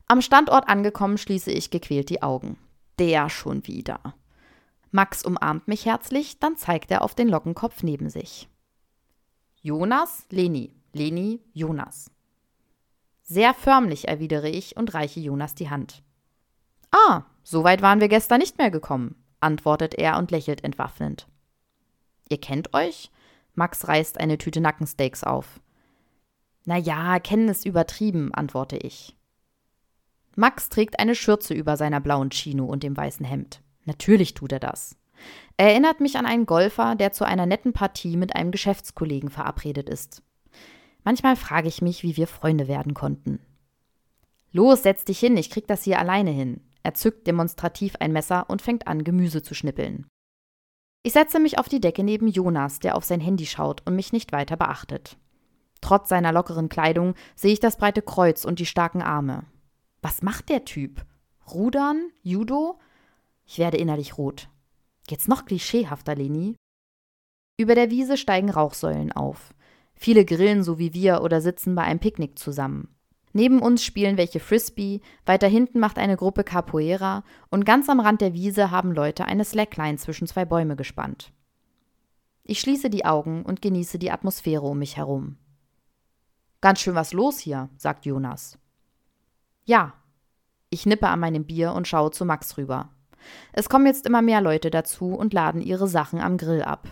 Am 0.08 0.22
Standort 0.22 0.70
angekommen 0.70 1.18
schließe 1.18 1.52
ich 1.52 1.72
gequält 1.72 2.10
die 2.10 2.22
Augen. 2.22 2.58
Der 3.00 3.30
schon 3.30 3.66
wieder. 3.68 4.16
Max 4.92 5.26
umarmt 5.26 5.68
mich 5.68 5.86
herzlich, 5.86 6.40
dann 6.40 6.56
zeigt 6.56 6.92
er 6.92 7.02
auf 7.02 7.16
den 7.16 7.28
Lockenkopf 7.28 7.84
neben 7.84 8.10
sich. 8.10 8.48
Jonas, 9.62 10.26
Leni, 10.30 10.74
Leni, 10.94 11.42
Jonas. 11.54 12.12
Sehr 13.24 13.54
förmlich 13.54 14.08
erwidere 14.08 14.48
ich 14.48 14.78
und 14.78 14.94
reiche 14.94 15.20
Jonas 15.20 15.56
die 15.56 15.70
Hand. 15.70 16.04
Ah, 16.92 17.24
so 17.44 17.64
weit 17.64 17.82
waren 17.82 18.00
wir 18.00 18.08
gestern 18.08 18.40
nicht 18.40 18.58
mehr 18.58 18.72
gekommen, 18.72 19.16
antwortet 19.40 19.96
er 19.96 20.18
und 20.18 20.32
lächelt 20.32 20.64
entwaffnend. 20.64 21.28
Ihr 22.30 22.40
kennt 22.40 22.74
euch? 22.74 23.12
Max 23.56 23.88
reißt 23.88 24.20
eine 24.20 24.38
Tüte 24.38 24.62
Nackensteaks 24.62 25.24
auf. 25.24 25.60
Na 26.66 26.78
ja, 26.78 27.20
kennen 27.20 27.48
ist 27.48 27.66
übertrieben, 27.66 28.34
antworte 28.34 28.78
ich. 28.78 29.16
Max 30.36 30.68
trägt 30.68 31.00
eine 31.00 31.16
Schürze 31.16 31.54
über 31.54 31.78
seiner 31.78 32.02
blauen 32.02 32.32
Chino 32.32 32.66
und 32.66 32.84
dem 32.84 32.98
weißen 32.98 33.26
Hemd. 33.26 33.62
Natürlich 33.86 34.34
tut 34.34 34.52
er 34.52 34.60
das. 34.60 34.98
Er 35.58 35.70
erinnert 35.70 36.02
mich 36.02 36.18
an 36.18 36.26
einen 36.26 36.46
Golfer, 36.46 36.96
der 36.96 37.14
zu 37.14 37.24
einer 37.24 37.46
netten 37.46 37.72
Partie 37.72 38.18
mit 38.18 38.36
einem 38.36 38.52
Geschäftskollegen 38.52 39.30
verabredet 39.30 39.88
ist. 39.88 40.24
Manchmal 41.04 41.36
frage 41.36 41.68
ich 41.68 41.82
mich, 41.82 42.04
wie 42.04 42.18
wir 42.18 42.28
Freunde 42.28 42.68
werden 42.68 42.94
konnten. 42.94 43.40
Los, 44.52 44.84
setz 44.84 45.06
dich 45.06 45.20
hin, 45.20 45.38
ich 45.38 45.50
krieg 45.50 45.68
das 45.68 45.84
hier 45.84 46.00
alleine 46.00 46.32
hin. 46.32 46.62
Er 46.84 46.94
zückt 46.94 47.28
demonstrativ 47.28 47.96
ein 48.00 48.12
Messer 48.12 48.50
und 48.50 48.62
fängt 48.62 48.88
an, 48.88 49.04
Gemüse 49.04 49.42
zu 49.42 49.54
schnippeln. 49.54 50.08
Ich 51.04 51.14
setze 51.14 51.40
mich 51.40 51.60
auf 51.60 51.70
die 51.70 51.80
Decke 51.80 52.04
neben 52.04 52.28
Jonas, 52.28 52.80
der 52.80 52.96
auf 52.96 53.06
sein 53.06 53.22
Handy 53.22 53.46
schaut 53.46 53.84
und 53.86 53.96
mich 53.96 54.12
nicht 54.12 54.32
weiter 54.32 54.58
beachtet. 54.58 55.18
Trotz 55.86 56.10
seiner 56.10 56.32
lockeren 56.32 56.68
Kleidung 56.68 57.14
sehe 57.36 57.54
ich 57.54 57.60
das 57.60 57.78
breite 57.78 58.02
Kreuz 58.02 58.44
und 58.44 58.58
die 58.58 58.66
starken 58.66 59.04
Arme. 59.04 59.44
Was 60.02 60.24
macht 60.24 60.50
der 60.50 60.66
Typ? 60.66 61.06
Rudern? 61.54 62.10
Judo? 62.24 62.80
Ich 63.46 63.60
werde 63.60 63.78
innerlich 63.78 64.18
rot. 64.18 64.50
Jetzt 65.08 65.28
noch 65.28 65.46
klischeehafter, 65.46 66.16
Leni. 66.16 66.56
Über 67.60 67.76
der 67.76 67.92
Wiese 67.92 68.18
steigen 68.18 68.50
Rauchsäulen 68.50 69.12
auf. 69.12 69.54
Viele 69.94 70.26
grillen 70.26 70.64
so 70.64 70.80
wie 70.80 70.96
wir 70.96 71.22
oder 71.22 71.40
sitzen 71.40 71.76
bei 71.76 71.84
einem 71.84 72.00
Picknick 72.00 72.40
zusammen. 72.40 72.88
Neben 73.34 73.62
uns 73.62 73.84
spielen 73.84 74.18
welche 74.18 74.40
Frisbee, 74.40 75.02
weiter 75.28 75.48
hinten 75.48 75.78
macht 75.78 76.00
eine 76.00 76.18
Gruppe 76.18 76.44
Capoeira 76.44 77.24
und 77.52 77.64
ganz 77.64 77.90
am 77.90 78.00
Rand 78.00 78.22
der 78.22 78.34
Wiese 78.34 78.72
haben 78.72 78.92
Leute 78.92 79.26
eine 79.26 79.46
Slackline 79.46 80.00
zwischen 80.00 80.26
zwei 80.26 80.46
Bäume 80.46 80.76
gespannt. 80.76 81.32
Ich 82.44 82.60
schließe 82.60 82.90
die 82.90 83.06
Augen 83.06 83.44
und 83.44 83.62
genieße 83.62 84.00
die 84.00 84.10
Atmosphäre 84.10 84.66
um 84.66 84.80
mich 84.80 84.98
herum. 84.98 85.38
Ganz 86.66 86.80
schön 86.80 86.96
was 86.96 87.14
los 87.14 87.38
hier, 87.38 87.70
sagt 87.78 88.08
Jonas. 88.08 88.58
Ja. 89.66 89.94
Ich 90.72 90.88
nippe 90.88 91.08
an 91.08 91.20
meinem 91.20 91.46
Bier 91.46 91.74
und 91.74 91.88
schaue 91.88 92.10
zu 92.10 92.26
Max 92.26 92.58
rüber. 92.58 92.90
Es 93.54 93.70
kommen 93.70 93.86
jetzt 93.86 94.08
immer 94.08 94.24
mehr 94.24 94.42
Leute 94.42 94.72
dazu 94.72 95.14
und 95.14 95.32
laden 95.32 95.62
ihre 95.62 95.88
Sachen 95.88 96.20
am 96.20 96.38
Grill 96.38 96.64
ab. 96.64 96.92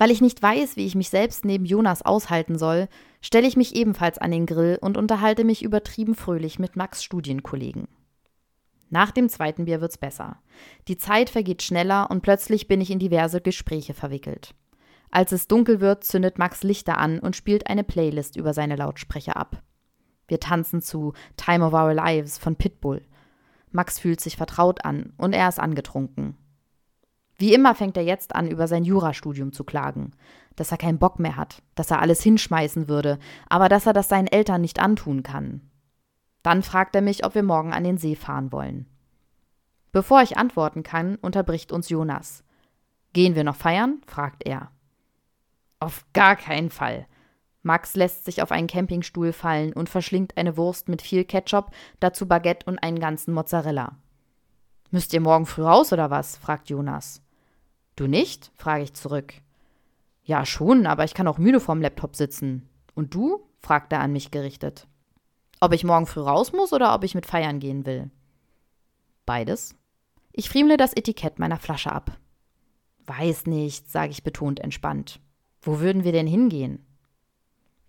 Weil 0.00 0.10
ich 0.10 0.20
nicht 0.20 0.42
weiß, 0.42 0.74
wie 0.74 0.84
ich 0.84 0.96
mich 0.96 1.10
selbst 1.10 1.44
neben 1.44 1.64
Jonas 1.64 2.02
aushalten 2.02 2.58
soll, 2.58 2.88
stelle 3.20 3.46
ich 3.46 3.56
mich 3.56 3.76
ebenfalls 3.76 4.18
an 4.18 4.32
den 4.32 4.46
Grill 4.46 4.78
und 4.80 4.96
unterhalte 4.96 5.44
mich 5.44 5.62
übertrieben 5.62 6.16
fröhlich 6.16 6.58
mit 6.58 6.74
Max 6.74 7.04
Studienkollegen. 7.04 7.86
Nach 8.90 9.12
dem 9.12 9.28
zweiten 9.28 9.66
Bier 9.66 9.80
wird's 9.80 9.96
besser. 9.96 10.42
Die 10.88 10.96
Zeit 10.96 11.30
vergeht 11.30 11.62
schneller 11.62 12.10
und 12.10 12.22
plötzlich 12.22 12.66
bin 12.66 12.80
ich 12.80 12.90
in 12.90 12.98
diverse 12.98 13.40
Gespräche 13.40 13.94
verwickelt. 13.94 14.56
Als 15.12 15.30
es 15.30 15.46
dunkel 15.46 15.80
wird, 15.80 16.04
zündet 16.04 16.38
Max 16.38 16.62
Lichter 16.62 16.96
an 16.96 17.18
und 17.18 17.36
spielt 17.36 17.68
eine 17.68 17.84
Playlist 17.84 18.34
über 18.36 18.54
seine 18.54 18.76
Lautsprecher 18.76 19.36
ab. 19.36 19.62
Wir 20.26 20.40
tanzen 20.40 20.80
zu 20.80 21.12
Time 21.36 21.66
of 21.66 21.74
Our 21.74 21.92
Lives 21.92 22.38
von 22.38 22.56
Pitbull. 22.56 23.02
Max 23.70 23.98
fühlt 23.98 24.22
sich 24.22 24.38
vertraut 24.38 24.86
an 24.86 25.12
und 25.18 25.34
er 25.34 25.50
ist 25.50 25.60
angetrunken. 25.60 26.38
Wie 27.36 27.52
immer 27.52 27.74
fängt 27.74 27.98
er 27.98 28.04
jetzt 28.04 28.34
an, 28.34 28.50
über 28.50 28.66
sein 28.66 28.84
Jurastudium 28.84 29.52
zu 29.52 29.64
klagen, 29.64 30.12
dass 30.56 30.72
er 30.72 30.78
keinen 30.78 30.98
Bock 30.98 31.18
mehr 31.18 31.36
hat, 31.36 31.62
dass 31.74 31.90
er 31.90 32.00
alles 32.00 32.22
hinschmeißen 32.22 32.88
würde, 32.88 33.18
aber 33.50 33.68
dass 33.68 33.86
er 33.86 33.92
das 33.92 34.08
seinen 34.08 34.28
Eltern 34.28 34.62
nicht 34.62 34.80
antun 34.80 35.22
kann. 35.22 35.60
Dann 36.42 36.62
fragt 36.62 36.96
er 36.96 37.02
mich, 37.02 37.26
ob 37.26 37.34
wir 37.34 37.42
morgen 37.42 37.74
an 37.74 37.84
den 37.84 37.98
See 37.98 38.16
fahren 38.16 38.50
wollen. 38.50 38.86
Bevor 39.92 40.22
ich 40.22 40.38
antworten 40.38 40.82
kann, 40.82 41.16
unterbricht 41.16 41.70
uns 41.70 41.90
Jonas. 41.90 42.44
Gehen 43.12 43.34
wir 43.34 43.44
noch 43.44 43.56
feiern? 43.56 44.00
fragt 44.06 44.46
er. 44.46 44.70
Auf 45.82 46.04
gar 46.12 46.36
keinen 46.36 46.70
Fall. 46.70 47.08
Max 47.62 47.96
lässt 47.96 48.24
sich 48.24 48.40
auf 48.40 48.52
einen 48.52 48.68
Campingstuhl 48.68 49.32
fallen 49.32 49.72
und 49.72 49.88
verschlingt 49.88 50.36
eine 50.36 50.56
Wurst 50.56 50.88
mit 50.88 51.02
viel 51.02 51.24
Ketchup, 51.24 51.72
dazu 51.98 52.28
Baguette 52.28 52.66
und 52.66 52.78
einen 52.78 53.00
ganzen 53.00 53.34
Mozzarella. 53.34 53.96
Müsst 54.92 55.12
ihr 55.12 55.20
morgen 55.20 55.44
früh 55.44 55.62
raus 55.62 55.92
oder 55.92 56.08
was? 56.08 56.36
fragt 56.36 56.70
Jonas. 56.70 57.20
Du 57.96 58.06
nicht? 58.06 58.52
frage 58.54 58.84
ich 58.84 58.94
zurück. 58.94 59.34
Ja, 60.22 60.46
schon, 60.46 60.86
aber 60.86 61.02
ich 61.02 61.14
kann 61.14 61.26
auch 61.26 61.38
müde 61.38 61.58
vorm 61.58 61.82
Laptop 61.82 62.14
sitzen. 62.14 62.68
Und 62.94 63.12
du? 63.12 63.42
fragt 63.58 63.92
er 63.92 64.00
an 64.00 64.12
mich 64.12 64.30
gerichtet. 64.30 64.86
Ob 65.58 65.72
ich 65.72 65.82
morgen 65.82 66.06
früh 66.06 66.20
raus 66.20 66.52
muss 66.52 66.72
oder 66.72 66.94
ob 66.94 67.02
ich 67.02 67.16
mit 67.16 67.26
feiern 67.26 67.58
gehen 67.58 67.86
will? 67.86 68.08
Beides. 69.26 69.74
Ich 70.30 70.48
friemle 70.48 70.76
das 70.76 70.92
Etikett 70.92 71.40
meiner 71.40 71.58
Flasche 71.58 71.90
ab. 71.90 72.18
Weiß 73.06 73.46
nicht, 73.46 73.90
sage 73.90 74.12
ich 74.12 74.22
betont 74.22 74.60
entspannt. 74.60 75.18
Wo 75.62 75.80
würden 75.80 76.04
wir 76.04 76.12
denn 76.12 76.26
hingehen? 76.26 76.84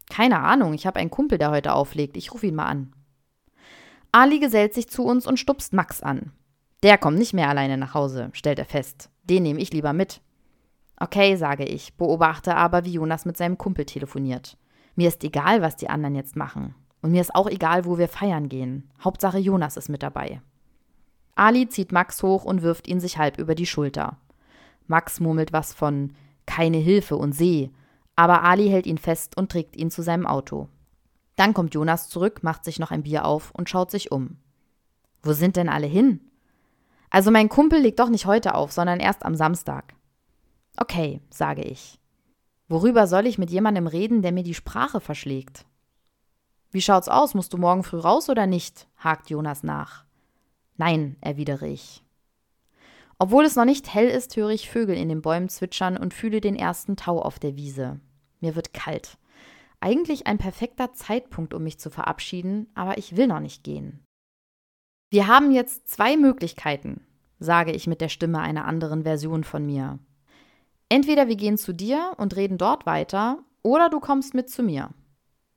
Keine 0.10 0.40
Ahnung, 0.40 0.74
ich 0.74 0.86
habe 0.86 1.00
einen 1.00 1.10
Kumpel, 1.10 1.38
der 1.38 1.52
heute 1.52 1.74
auflegt. 1.74 2.18
Ich 2.18 2.34
rufe 2.34 2.48
ihn 2.48 2.56
mal 2.56 2.68
an. 2.68 2.94
Ali 4.12 4.40
gesellt 4.40 4.76
sich 4.76 4.88
zu 4.88 5.04
uns 5.04 5.26
und 5.26 5.40
stupst 5.40 5.74
Max 5.74 6.02
an. 6.02 6.32
Der 6.84 6.98
kommt 6.98 7.18
nicht 7.18 7.34
mehr 7.34 7.50
alleine 7.50 7.78
nach 7.78 7.96
Hause, 7.96 8.30
stellt 8.34 8.60
er 8.60 8.66
fest. 8.66 9.10
Den 9.24 9.44
nehme 9.44 9.60
ich 9.60 9.74
lieber 9.74 9.94
mit. 9.94 10.22
Okay, 11.00 11.36
sage 11.36 11.66
ich, 11.66 11.96
beobachte 11.96 12.56
aber, 12.56 12.86
wie 12.86 12.94
Jonas 12.94 13.26
mit 13.26 13.38
seinem 13.38 13.58
Kumpel 13.58 13.86
telefoniert. 13.86 14.58
Mir 14.96 15.08
ist 15.08 15.24
egal, 15.24 15.62
was 15.62 15.76
die 15.76 15.90
anderen 15.90 16.16
jetzt 16.16 16.36
machen. 16.36 16.76
Und 17.02 17.12
mir 17.12 17.22
ist 17.22 17.34
auch 17.34 17.50
egal, 17.50 17.86
wo 17.86 17.98
wir 17.98 18.08
feiern 18.08 18.50
gehen. 18.50 18.90
Hauptsache 19.04 19.40
Jonas 19.40 19.78
ist 19.78 19.90
mit 19.90 20.04
dabei. 20.04 20.42
Ali 21.36 21.68
zieht 21.68 21.92
Max 21.92 22.22
hoch 22.22 22.46
und 22.46 22.62
wirft 22.62 22.88
ihn 22.88 23.00
sich 23.00 23.18
halb 23.18 23.40
über 23.40 23.56
die 23.56 23.66
Schulter. 23.66 24.18
Max 24.86 25.20
murmelt 25.20 25.52
was 25.52 25.74
von 25.74 26.14
keine 26.46 26.78
Hilfe 26.78 27.16
und 27.16 27.34
See 27.34 27.72
aber 28.16 28.44
Ali 28.44 28.70
hält 28.70 28.86
ihn 28.86 28.98
fest 28.98 29.38
und 29.38 29.52
trägt 29.52 29.76
ihn 29.76 29.92
zu 29.92 30.02
seinem 30.02 30.26
Auto. 30.26 30.68
Dann 31.36 31.54
kommt 31.54 31.74
Jonas 31.74 32.10
zurück, 32.10 32.44
macht 32.44 32.64
sich 32.64 32.80
noch 32.80 32.92
ein 32.92 33.04
Bier 33.04 33.26
auf 33.26 33.52
und 33.52 33.70
schaut 33.70 33.90
sich 33.90 34.12
um. 34.12 34.38
Wo 35.24 35.34
sind 35.34 35.56
denn 35.56 35.70
alle 35.70 35.88
hin? 35.88 36.20
Also 37.10 37.32
mein 37.32 37.50
Kumpel 37.50 37.80
legt 37.80 38.00
doch 38.00 38.10
nicht 38.10 38.26
heute 38.26 38.56
auf, 38.56 38.72
sondern 38.72 39.00
erst 39.00 39.26
am 39.26 39.36
Samstag. 39.36 39.96
Okay, 40.78 41.22
sage 41.30 41.64
ich. 41.64 42.00
Worüber 42.68 43.08
soll 43.08 43.28
ich 43.28 43.38
mit 43.38 43.52
jemandem 43.52 43.88
reden, 43.88 44.22
der 44.22 44.32
mir 44.32 44.44
die 44.44 44.54
Sprache 44.54 45.00
verschlägt? 45.00 45.66
Wie 46.72 46.82
schaut's 46.82 47.10
aus? 47.10 47.36
Musst 47.36 47.54
du 47.54 47.58
morgen 47.58 47.84
früh 47.84 48.00
raus 48.00 48.30
oder 48.30 48.48
nicht? 48.48 48.88
hakt 48.98 49.30
Jonas 49.30 49.64
nach. 49.64 50.06
Nein, 50.78 51.18
erwidere 51.22 51.68
ich. 51.68 52.04
Obwohl 53.20 53.46
es 53.46 53.56
noch 53.56 53.66
nicht 53.66 53.94
hell 53.94 54.08
ist, 54.08 54.36
höre 54.36 54.50
ich 54.50 54.70
Vögel 54.70 54.96
in 54.96 55.10
den 55.10 55.22
Bäumen 55.22 55.50
zwitschern 55.50 55.98
und 55.98 56.14
fühle 56.14 56.42
den 56.42 56.56
ersten 56.56 56.96
Tau 56.96 57.22
auf 57.22 57.40
der 57.40 57.56
Wiese. 57.56 58.00
Mir 58.40 58.56
wird 58.56 58.74
kalt. 58.74 59.18
Eigentlich 59.80 60.28
ein 60.28 60.38
perfekter 60.38 60.94
Zeitpunkt, 60.94 61.54
um 61.54 61.64
mich 61.64 61.80
zu 61.80 61.90
verabschieden, 61.90 62.68
aber 62.74 62.98
ich 62.98 63.16
will 63.16 63.28
noch 63.28 63.40
nicht 63.40 63.64
gehen. 63.64 64.04
Wir 65.10 65.28
haben 65.28 65.52
jetzt 65.52 65.88
zwei 65.88 66.18
Möglichkeiten, 66.18 67.06
sage 67.40 67.72
ich 67.72 67.86
mit 67.86 68.02
der 68.02 68.10
Stimme 68.10 68.40
einer 68.40 68.66
anderen 68.66 69.04
Version 69.04 69.44
von 69.44 69.66
mir. 69.66 70.00
Entweder 70.90 71.28
wir 71.28 71.36
gehen 71.36 71.58
zu 71.58 71.74
dir 71.74 72.14
und 72.18 72.36
reden 72.36 72.58
dort 72.58 72.86
weiter, 72.86 73.44
oder 73.62 73.90
du 73.90 74.00
kommst 74.00 74.34
mit 74.34 74.50
zu 74.50 74.64
mir. 74.64 74.90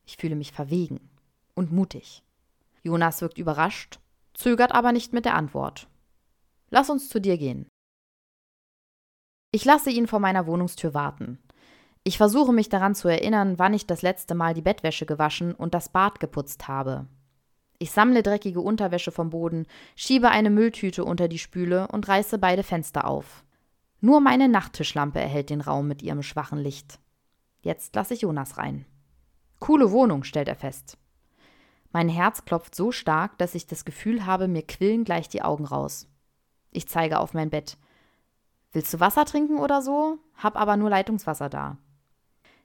Ich 0.05 0.17
fühle 0.17 0.37
mich 0.37 0.53
verwegen 0.53 1.11
und 1.55 1.73
mutig. 1.73 2.23
Jonas 2.83 3.21
wirkt 3.21 3.39
überrascht, 3.39 3.99
zögert 4.35 4.73
aber 4.73 4.93
nicht 4.93 5.13
mit 5.13 5.25
der 5.25 5.35
Antwort. 5.35 5.89
Lass 6.71 6.91
uns 6.91 7.09
zu 7.09 7.21
dir 7.21 7.39
gehen. 7.39 7.69
Ich 9.53 9.65
lasse 9.65 9.91
ihn 9.91 10.07
vor 10.07 10.21
meiner 10.21 10.47
Wohnungstür 10.47 10.95
warten. 10.95 11.39
Ich 12.05 12.19
versuche 12.19 12.53
mich 12.53 12.69
daran 12.69 12.95
zu 12.95 13.09
erinnern, 13.09 13.59
wann 13.59 13.75
ich 13.75 13.87
das 13.87 14.03
letzte 14.03 14.35
Mal 14.35 14.55
die 14.55 14.63
Bettwäsche 14.63 15.07
gewaschen 15.07 15.55
und 15.55 15.75
das 15.75 15.89
Bad 15.89 16.21
geputzt 16.21 16.69
habe. 16.69 17.07
Ich 17.79 17.91
sammle 17.91 18.23
dreckige 18.23 18.61
Unterwäsche 18.61 19.13
vom 19.13 19.31
Boden, 19.31 19.67
schiebe 19.97 20.29
eine 20.31 20.51
Mülltüte 20.51 21.05
unter 21.05 21.29
die 21.29 21.39
Spüle 21.39 21.89
und 21.89 22.09
reiße 22.09 22.39
beide 22.39 22.63
Fenster 22.63 23.07
auf. 23.07 23.45
Nur 24.01 24.21
meine 24.21 24.49
Nachttischlampe 24.49 25.21
erhält 25.21 25.51
den 25.51 25.61
Raum 25.61 25.89
mit 25.89 26.03
ihrem 26.03 26.23
schwachen 26.23 26.59
Licht. 26.59 27.01
Jetzt 27.61 27.95
lasse 27.95 28.15
ich 28.15 28.23
Jonas 28.23 28.57
rein. 28.57 28.87
Coole 29.59 29.91
Wohnung, 29.91 30.23
stellt 30.23 30.49
er 30.49 30.55
fest. 30.55 30.99
Mein 31.93 32.09
Herz 32.09 32.45
klopft 32.45 32.75
so 32.75 32.93
stark, 32.93 33.39
dass 33.39 33.55
ich 33.55 33.67
das 33.67 33.85
Gefühl 33.85 34.27
habe, 34.27 34.49
mir 34.49 34.63
quillen 34.63 35.05
gleich 35.05 35.29
die 35.29 35.43
Augen 35.43 35.65
raus. 35.65 36.09
Ich 36.71 36.89
zeige 36.89 37.21
auf 37.21 37.35
mein 37.35 37.51
Bett. 37.51 37.77
Willst 38.73 38.93
du 38.93 39.01
Wasser 39.01 39.25
trinken 39.25 39.59
oder 39.59 39.83
so? 39.83 40.19
Hab 40.37 40.57
aber 40.57 40.77
nur 40.77 40.91
Leitungswasser 40.91 41.49
da. 41.49 41.79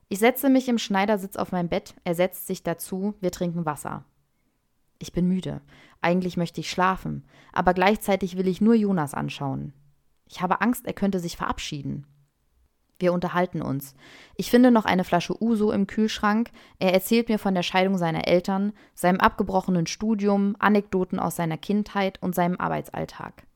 Ich 0.09 0.19
setze 0.19 0.49
mich 0.49 0.67
im 0.67 0.77
Schneidersitz 0.77 1.37
auf 1.37 1.53
mein 1.53 1.69
Bett, 1.69 1.95
er 2.03 2.15
setzt 2.15 2.45
sich 2.45 2.63
dazu, 2.63 3.13
wir 3.21 3.31
trinken 3.31 3.65
Wasser. 3.65 4.03
Ich 4.99 5.13
bin 5.13 5.27
müde. 5.27 5.61
Eigentlich 6.01 6.35
möchte 6.35 6.59
ich 6.59 6.69
schlafen, 6.69 7.25
aber 7.53 7.73
gleichzeitig 7.73 8.35
will 8.35 8.47
ich 8.47 8.59
nur 8.59 8.75
Jonas 8.75 9.13
anschauen. 9.13 9.73
Ich 10.27 10.41
habe 10.41 10.59
Angst, 10.59 10.85
er 10.85 10.93
könnte 10.93 11.19
sich 11.19 11.37
verabschieden. 11.37 12.05
Wir 12.99 13.13
unterhalten 13.13 13.61
uns. 13.61 13.95
Ich 14.35 14.51
finde 14.51 14.69
noch 14.69 14.85
eine 14.85 15.03
Flasche 15.03 15.41
Uso 15.41 15.71
im 15.71 15.87
Kühlschrank. 15.87 16.51
Er 16.77 16.93
erzählt 16.93 17.29
mir 17.29 17.39
von 17.39 17.55
der 17.55 17.63
Scheidung 17.63 17.97
seiner 17.97 18.27
Eltern, 18.27 18.73
seinem 18.93 19.19
abgebrochenen 19.19 19.87
Studium, 19.87 20.55
Anekdoten 20.59 21.19
aus 21.19 21.35
seiner 21.35 21.57
Kindheit 21.57 22.21
und 22.21 22.35
seinem 22.35 22.59
Arbeitsalltag. 22.59 23.47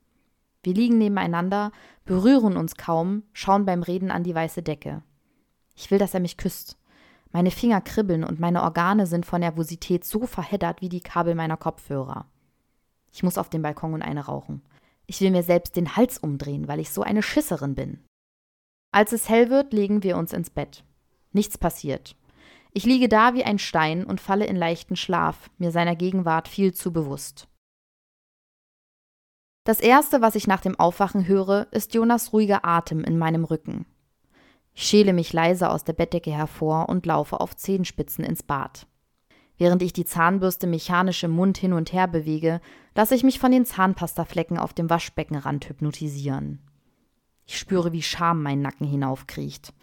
Wir 0.66 0.74
liegen 0.74 0.98
nebeneinander, 0.98 1.72
berühren 2.06 2.58
uns 2.58 2.76
kaum, 2.76 3.22
schauen 3.34 3.66
beim 3.66 3.84
Reden 3.84 4.10
an 4.10 4.24
die 4.24 4.34
weiße 4.34 4.64
Decke. 4.64 5.04
Ich 5.76 5.92
will, 5.92 6.00
dass 6.00 6.16
er 6.16 6.20
mich 6.20 6.38
küsst. 6.38 6.80
Meine 7.32 7.52
Finger 7.52 7.82
kribbeln 7.82 8.24
und 8.24 8.40
meine 8.40 8.64
Organe 8.64 9.06
sind 9.06 9.28
von 9.28 9.42
Nervosität 9.42 10.06
so 10.06 10.26
verheddert 10.26 10.82
wie 10.82 10.90
die 10.90 11.02
Kabel 11.02 11.36
meiner 11.36 11.56
Kopfhörer. 11.56 12.26
Ich 13.12 13.22
muss 13.22 13.38
auf 13.38 13.48
den 13.48 13.62
Balkon 13.62 13.94
und 13.94 14.02
eine 14.02 14.26
rauchen. 14.26 14.64
Ich 15.06 15.22
will 15.22 15.30
mir 15.30 15.44
selbst 15.44 15.76
den 15.76 15.96
Hals 15.96 16.18
umdrehen, 16.18 16.68
weil 16.68 16.80
ich 16.80 16.90
so 16.90 17.04
eine 17.04 17.22
Schisserin 17.22 17.76
bin. 17.76 18.04
Als 18.92 19.12
es 19.12 19.30
hell 19.30 19.52
wird, 19.52 19.72
legen 19.72 20.02
wir 20.02 20.18
uns 20.18 20.34
ins 20.34 20.50
Bett. 20.50 20.84
Nichts 21.32 21.60
passiert. 21.60 22.16
Ich 22.72 22.86
liege 22.86 23.08
da 23.08 23.36
wie 23.36 23.44
ein 23.44 23.60
Stein 23.60 24.04
und 24.04 24.20
falle 24.20 24.48
in 24.48 24.56
leichten 24.56 24.96
Schlaf, 24.96 25.52
mir 25.60 25.70
seiner 25.70 25.96
Gegenwart 25.96 26.48
viel 26.48 26.74
zu 26.74 26.92
bewusst. 26.92 27.48
Das 29.66 29.80
Erste, 29.80 30.22
was 30.22 30.36
ich 30.36 30.46
nach 30.46 30.62
dem 30.62 30.80
Aufwachen 30.80 31.28
höre, 31.28 31.66
ist 31.72 31.96
Jonas 31.96 32.34
ruhiger 32.34 32.64
Atem 32.66 33.04
in 33.04 33.18
meinem 33.18 33.44
Rücken. 33.44 33.88
Ich 34.76 34.84
schäle 34.84 35.12
mich 35.12 35.34
leise 35.34 35.72
aus 35.72 35.84
der 35.84 35.94
Bettdecke 35.94 36.32
hervor 36.32 36.88
und 36.88 37.08
laufe 37.08 37.40
auf 37.40 37.56
Zehenspitzen 37.56 38.24
ins 38.24 38.44
Bad. 38.44 38.86
Während 39.58 39.82
ich 39.82 39.92
die 39.92 40.06
Zahnbürste 40.06 40.68
mechanisch 40.68 41.24
im 41.24 41.32
Mund 41.32 41.58
hin 41.58 41.74
und 41.74 41.94
her 41.94 42.08
bewege, 42.08 42.62
lasse 42.94 43.16
ich 43.16 43.24
mich 43.24 43.40
von 43.40 43.52
den 43.52 43.66
Zahnpastaflecken 43.66 44.60
auf 44.60 44.74
dem 44.74 44.88
Waschbeckenrand 44.88 45.68
hypnotisieren. 45.68 46.62
Ich 47.48 47.58
spüre, 47.58 47.92
wie 47.92 48.04
Scham 48.04 48.44
meinen 48.44 48.62
Nacken 48.62 48.86
hinaufkriecht. 48.86 49.74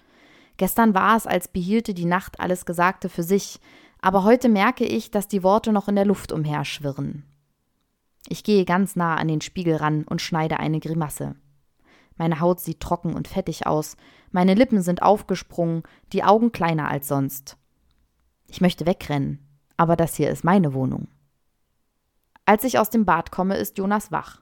Gestern 0.59 0.95
war 0.95 1.17
es, 1.17 1.27
als 1.27 1.49
behielte 1.49 1.93
die 1.93 2.05
Nacht 2.05 2.39
alles 2.39 2.67
Gesagte 2.67 3.09
für 3.09 3.25
sich, 3.25 3.59
aber 4.01 4.23
heute 4.23 4.49
merke 4.49 4.85
ich, 4.85 5.11
dass 5.11 5.27
die 5.27 5.43
Worte 5.43 5.73
noch 5.73 5.89
in 5.89 5.97
der 5.97 6.05
Luft 6.05 6.31
umherschwirren. 6.31 7.25
Ich 8.29 8.45
gehe 8.45 8.65
ganz 8.65 8.97
nah 8.97 9.17
an 9.17 9.29
den 9.29 9.41
Spiegel 9.41 9.77
ran 9.77 10.05
und 10.05 10.23
schneide 10.23 10.61
eine 10.61 10.81
Grimasse. 10.81 11.35
Meine 12.17 12.41
Haut 12.41 12.61
sieht 12.61 12.81
trocken 12.81 13.15
und 13.15 13.29
fettig 13.29 13.67
aus, 13.67 13.97
meine 14.31 14.55
Lippen 14.55 14.83
sind 14.83 15.03
aufgesprungen, 15.03 15.83
die 16.13 16.25
Augen 16.25 16.53
kleiner 16.53 16.89
als 16.89 17.09
sonst. 17.09 17.57
Ich 18.47 18.61
möchte 18.61 18.87
wegrennen, 18.87 19.47
aber 19.77 19.97
das 19.97 20.15
hier 20.15 20.31
ist 20.31 20.45
meine 20.45 20.75
Wohnung. 20.75 21.09
Als 22.45 22.65
ich 22.65 22.79
aus 22.79 22.91
dem 22.91 23.05
Bad 23.05 23.31
komme, 23.31 23.57
ist 23.57 23.79
Jonas 23.79 24.13
wach. 24.13 24.41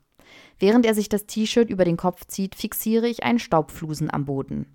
Während 0.59 0.87
er 0.87 0.95
sich 0.95 1.09
das 1.09 1.27
T-Shirt 1.27 1.71
über 1.71 1.85
den 1.85 1.97
Kopf 1.97 2.27
zieht, 2.27 2.55
fixiere 2.55 3.09
ich 3.09 3.25
einen 3.25 3.39
Staubflusen 3.39 4.13
am 4.13 4.25
Boden. 4.25 4.67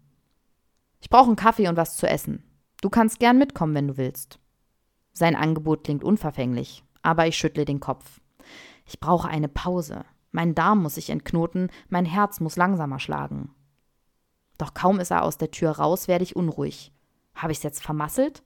Ich 1.00 1.10
brauche 1.10 1.28
einen 1.28 1.36
Kaffee 1.36 1.68
und 1.68 1.78
was 1.78 1.98
zu 1.98 2.08
essen. 2.08 2.44
Du 2.82 2.90
kannst 2.90 3.20
gern 3.20 3.38
mitkommen, 3.38 3.76
wenn 3.76 3.88
du 3.88 3.98
willst. 3.98 4.40
Sein 5.14 5.36
Angebot 5.36 5.84
klingt 5.84 6.04
unverfänglich, 6.04 6.84
aber 7.02 7.28
ich 7.28 7.38
schüttle 7.38 7.66
den 7.66 7.80
Kopf. 7.80 8.20
Ich 8.86 9.00
brauche 9.00 9.28
eine 9.28 9.48
Pause. 9.48 10.06
Mein 10.32 10.56
Darm 10.56 10.84
muss 10.84 10.96
sich 10.96 11.10
entknoten, 11.10 11.70
mein 11.90 12.06
Herz 12.06 12.40
muss 12.40 12.56
langsamer 12.56 13.00
schlagen. 13.00 13.54
Doch 14.58 14.74
kaum 14.74 15.00
ist 15.00 15.12
er 15.12 15.24
aus 15.24 15.38
der 15.38 15.52
Tür 15.52 15.72
raus, 15.72 16.08
werde 16.08 16.24
ich 16.24 16.36
unruhig. 16.36 16.92
Habe 17.34 17.52
ich's 17.52 17.64
jetzt 17.64 17.84
vermasselt? 17.84 18.44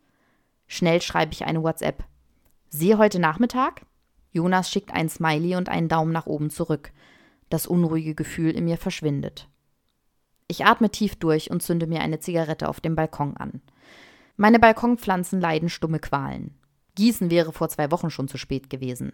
Schnell 0.67 1.01
schreibe 1.01 1.33
ich 1.33 1.45
eine 1.45 1.63
WhatsApp. 1.63 2.03
Sehe 2.69 2.97
heute 2.97 3.19
Nachmittag? 3.19 3.85
Jonas 4.31 4.69
schickt 4.69 4.93
ein 4.93 5.09
Smiley 5.09 5.55
und 5.55 5.69
einen 5.69 5.87
Daumen 5.87 6.11
nach 6.11 6.27
oben 6.27 6.49
zurück. 6.49 6.91
Das 7.49 7.65
unruhige 7.67 8.13
Gefühl 8.13 8.51
in 8.51 8.65
mir 8.65 8.77
verschwindet. 8.77 9.49
Ich 10.47 10.65
atme 10.65 10.89
tief 10.89 11.15
durch 11.15 11.51
und 11.51 11.61
zünde 11.61 11.87
mir 11.87 12.01
eine 12.01 12.19
Zigarette 12.19 12.69
auf 12.69 12.79
dem 12.81 12.95
Balkon 12.95 13.37
an. 13.37 13.61
Meine 14.37 14.59
Balkonpflanzen 14.59 15.41
leiden 15.41 15.69
stumme 15.69 15.99
Qualen. 15.99 16.55
Gießen 16.95 17.29
wäre 17.31 17.51
vor 17.51 17.69
zwei 17.69 17.91
Wochen 17.91 18.09
schon 18.09 18.27
zu 18.27 18.37
spät 18.37 18.69
gewesen. 18.69 19.13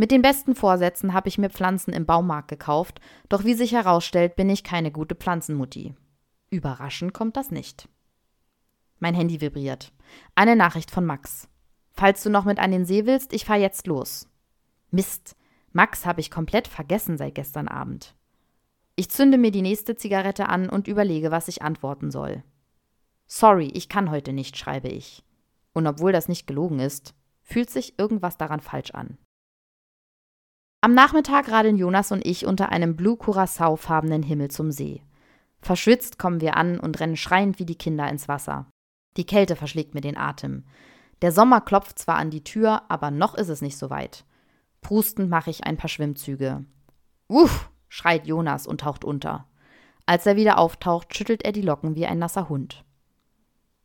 Mit 0.00 0.12
den 0.12 0.22
besten 0.22 0.54
Vorsätzen 0.54 1.12
habe 1.12 1.28
ich 1.28 1.38
mir 1.38 1.50
Pflanzen 1.50 1.92
im 1.92 2.06
Baumarkt 2.06 2.46
gekauft, 2.46 3.00
doch 3.28 3.42
wie 3.42 3.54
sich 3.54 3.72
herausstellt, 3.72 4.36
bin 4.36 4.48
ich 4.48 4.62
keine 4.62 4.92
gute 4.92 5.16
Pflanzenmutti. 5.16 5.92
Überraschend 6.50 7.12
kommt 7.12 7.36
das 7.36 7.50
nicht. 7.50 7.88
Mein 9.00 9.14
Handy 9.14 9.40
vibriert. 9.40 9.92
Eine 10.36 10.54
Nachricht 10.54 10.92
von 10.92 11.04
Max. 11.04 11.48
Falls 11.92 12.22
du 12.22 12.30
noch 12.30 12.44
mit 12.44 12.60
an 12.60 12.70
den 12.70 12.86
See 12.86 13.06
willst, 13.06 13.32
ich 13.32 13.44
fahr 13.44 13.56
jetzt 13.56 13.88
los. 13.88 14.28
Mist. 14.92 15.34
Max 15.72 16.06
habe 16.06 16.20
ich 16.20 16.30
komplett 16.30 16.68
vergessen 16.68 17.18
seit 17.18 17.34
gestern 17.34 17.66
Abend. 17.66 18.14
Ich 18.94 19.10
zünde 19.10 19.36
mir 19.36 19.50
die 19.50 19.62
nächste 19.62 19.96
Zigarette 19.96 20.48
an 20.48 20.68
und 20.68 20.86
überlege, 20.86 21.32
was 21.32 21.48
ich 21.48 21.62
antworten 21.62 22.12
soll. 22.12 22.44
Sorry, 23.26 23.66
ich 23.74 23.88
kann 23.88 24.12
heute 24.12 24.32
nicht, 24.32 24.56
schreibe 24.56 24.88
ich. 24.88 25.24
Und 25.72 25.88
obwohl 25.88 26.12
das 26.12 26.28
nicht 26.28 26.46
gelogen 26.46 26.78
ist, 26.78 27.14
fühlt 27.42 27.68
sich 27.68 27.98
irgendwas 27.98 28.36
daran 28.36 28.60
falsch 28.60 28.92
an. 28.92 29.18
Am 30.80 30.94
Nachmittag 30.94 31.50
radeln 31.50 31.76
Jonas 31.76 32.12
und 32.12 32.24
ich 32.24 32.46
unter 32.46 32.70
einem 32.70 32.94
blue 32.94 33.16
Curacao-farbenen 33.16 34.22
Himmel 34.22 34.48
zum 34.48 34.70
See. 34.70 35.02
Verschwitzt 35.60 36.20
kommen 36.20 36.40
wir 36.40 36.56
an 36.56 36.78
und 36.78 37.00
rennen 37.00 37.16
schreiend 37.16 37.58
wie 37.58 37.66
die 37.66 37.74
Kinder 37.74 38.08
ins 38.08 38.28
Wasser. 38.28 38.66
Die 39.16 39.26
Kälte 39.26 39.56
verschlägt 39.56 39.94
mir 39.94 40.02
den 40.02 40.16
Atem. 40.16 40.64
Der 41.20 41.32
Sommer 41.32 41.60
klopft 41.60 41.98
zwar 41.98 42.14
an 42.14 42.30
die 42.30 42.44
Tür, 42.44 42.82
aber 42.88 43.10
noch 43.10 43.34
ist 43.34 43.48
es 43.48 43.60
nicht 43.60 43.76
so 43.76 43.90
weit. 43.90 44.24
Prustend 44.80 45.28
mache 45.28 45.50
ich 45.50 45.64
ein 45.64 45.76
paar 45.76 45.88
Schwimmzüge. 45.88 46.64
Uff, 47.26 47.70
schreit 47.88 48.28
Jonas 48.28 48.68
und 48.68 48.82
taucht 48.82 49.04
unter. 49.04 49.48
Als 50.06 50.26
er 50.26 50.36
wieder 50.36 50.58
auftaucht, 50.58 51.16
schüttelt 51.16 51.44
er 51.44 51.50
die 51.50 51.62
Locken 51.62 51.96
wie 51.96 52.06
ein 52.06 52.20
nasser 52.20 52.48
Hund. 52.48 52.84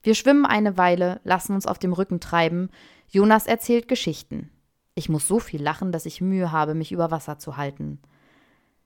Wir 0.03 0.13
schwimmen 0.13 0.45
eine 0.45 0.77
Weile, 0.77 1.21
lassen 1.23 1.55
uns 1.55 1.65
auf 1.65 1.79
dem 1.79 1.93
Rücken 1.93 2.19
treiben. 2.19 2.69
Jonas 3.07 3.47
erzählt 3.47 3.87
Geschichten. 3.87 4.51
Ich 4.95 5.09
muss 5.09 5.27
so 5.27 5.39
viel 5.39 5.61
lachen, 5.61 5.91
dass 5.91 6.05
ich 6.05 6.21
Mühe 6.21 6.51
habe, 6.51 6.75
mich 6.75 6.91
über 6.91 7.11
Wasser 7.11 7.39
zu 7.39 7.57
halten. 7.57 7.99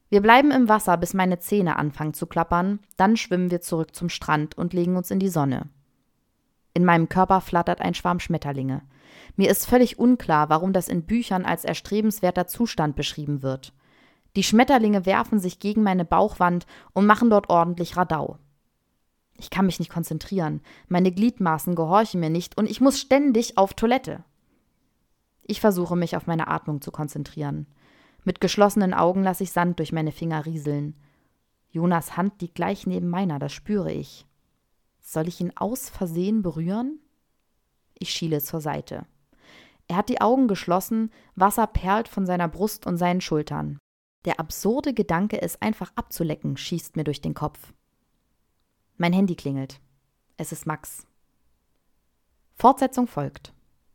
Wir 0.10 0.22
bleiben 0.22 0.52
im 0.52 0.70
Wasser, 0.70 0.96
bis 0.98 1.13
meine 1.13 1.39
Zähne 1.39 1.76
anfangen 1.76 2.13
zu 2.13 2.28
klappern, 2.28 2.80
dann 2.96 3.17
schwimmen 3.17 3.52
wir 3.52 3.60
zurück 3.60 3.93
zum 3.93 4.08
Strand 4.08 4.58
und 4.58 4.74
legen 4.74 4.96
uns 4.96 5.12
in 5.12 5.20
die 5.20 5.28
Sonne. 5.28 5.70
In 6.74 6.86
meinem 6.86 7.10
Körper 7.10 7.41
flattert 7.41 7.82
ein 7.82 7.93
Schwarm 7.93 8.20
Schmetterlinge. 8.20 8.84
Mir 9.36 9.50
ist 9.50 9.65
völlig 9.65 10.00
unklar, 10.00 10.50
warum 10.50 10.72
das 10.74 10.88
in 10.88 11.04
Büchern 11.04 11.43
als 11.43 11.65
erstrebenswerter 11.65 12.48
Zustand 12.48 12.96
beschrieben 12.96 13.41
wird. 13.41 13.74
Die 14.36 14.43
Schmetterlinge 14.43 15.06
werfen 15.06 15.39
sich 15.39 15.60
gegen 15.60 15.84
meine 15.84 16.06
Bauchwand 16.06 16.67
und 16.93 17.06
machen 17.06 17.30
dort 17.30 17.50
ordentlich 17.50 17.98
Radau. 17.98 18.38
Ich 19.39 19.50
kann 19.50 19.65
mich 19.65 19.80
nicht 19.80 19.91
konzentrieren, 19.91 20.62
meine 20.88 21.12
Gliedmaßen 21.12 21.76
gehorchen 21.76 22.20
mir 22.20 22.30
nicht 22.30 22.58
und 22.58 22.70
ich 22.70 22.80
muss 22.80 23.00
ständig 23.00 23.58
auf 23.58 23.74
Toilette. 23.74 24.24
Ich 25.47 25.62
versuche 25.62 25.95
mich 25.95 26.15
auf 26.15 26.27
meine 26.27 26.49
Atmung 26.49 26.81
zu 26.81 26.91
konzentrieren. 26.91 27.65
Mit 28.25 28.41
geschlossenen 28.41 28.93
Augen 28.93 29.23
lasse 29.23 29.43
ich 29.43 29.51
Sand 29.51 29.79
durch 29.79 29.93
meine 29.93 30.12
Finger 30.12 30.45
rieseln. 30.45 30.95
Jonas 31.69 32.17
Hand 32.17 32.41
liegt 32.41 32.55
gleich 32.55 32.86
neben 32.86 33.10
meiner, 33.10 33.39
das 33.39 33.53
spüre 33.53 33.91
ich. 33.91 34.25
Soll 34.99 35.29
ich 35.29 35.39
ihn 35.39 35.53
aus 35.55 35.89
Versehen 35.89 36.41
berühren? 36.41 36.99
Ich 37.97 38.10
schiele 38.10 38.41
zur 38.41 38.60
Seite. 38.60 39.05
Er 39.88 39.95
hat 39.95 40.10
die 40.10 40.19
Augen 40.19 40.49
geschlossen, 40.49 41.12
Wasser 41.36 41.65
perlt 41.65 42.10
von 42.10 42.25
seiner 42.25 42.49
Brust 42.49 42.86
und 42.86 42.97
seinen 42.97 43.21
Schultern. 43.21 43.79
Der 44.25 44.41
absurde 44.41 44.93
Gedanke, 44.93 45.41
es 45.41 45.62
einfach 45.62 45.93
abzulecken, 45.95 46.57
schießt 46.57 46.97
mir 46.97 47.05
durch 47.05 47.21
den 47.21 47.33
Kopf. 47.33 47.73
Mein 48.97 49.13
Handy 49.13 49.36
klingelt. 49.36 49.79
Es 50.36 50.51
ist 50.51 50.67
Max. 50.67 51.07
Fortsetzung 52.55 53.07
folgt. 53.07 53.53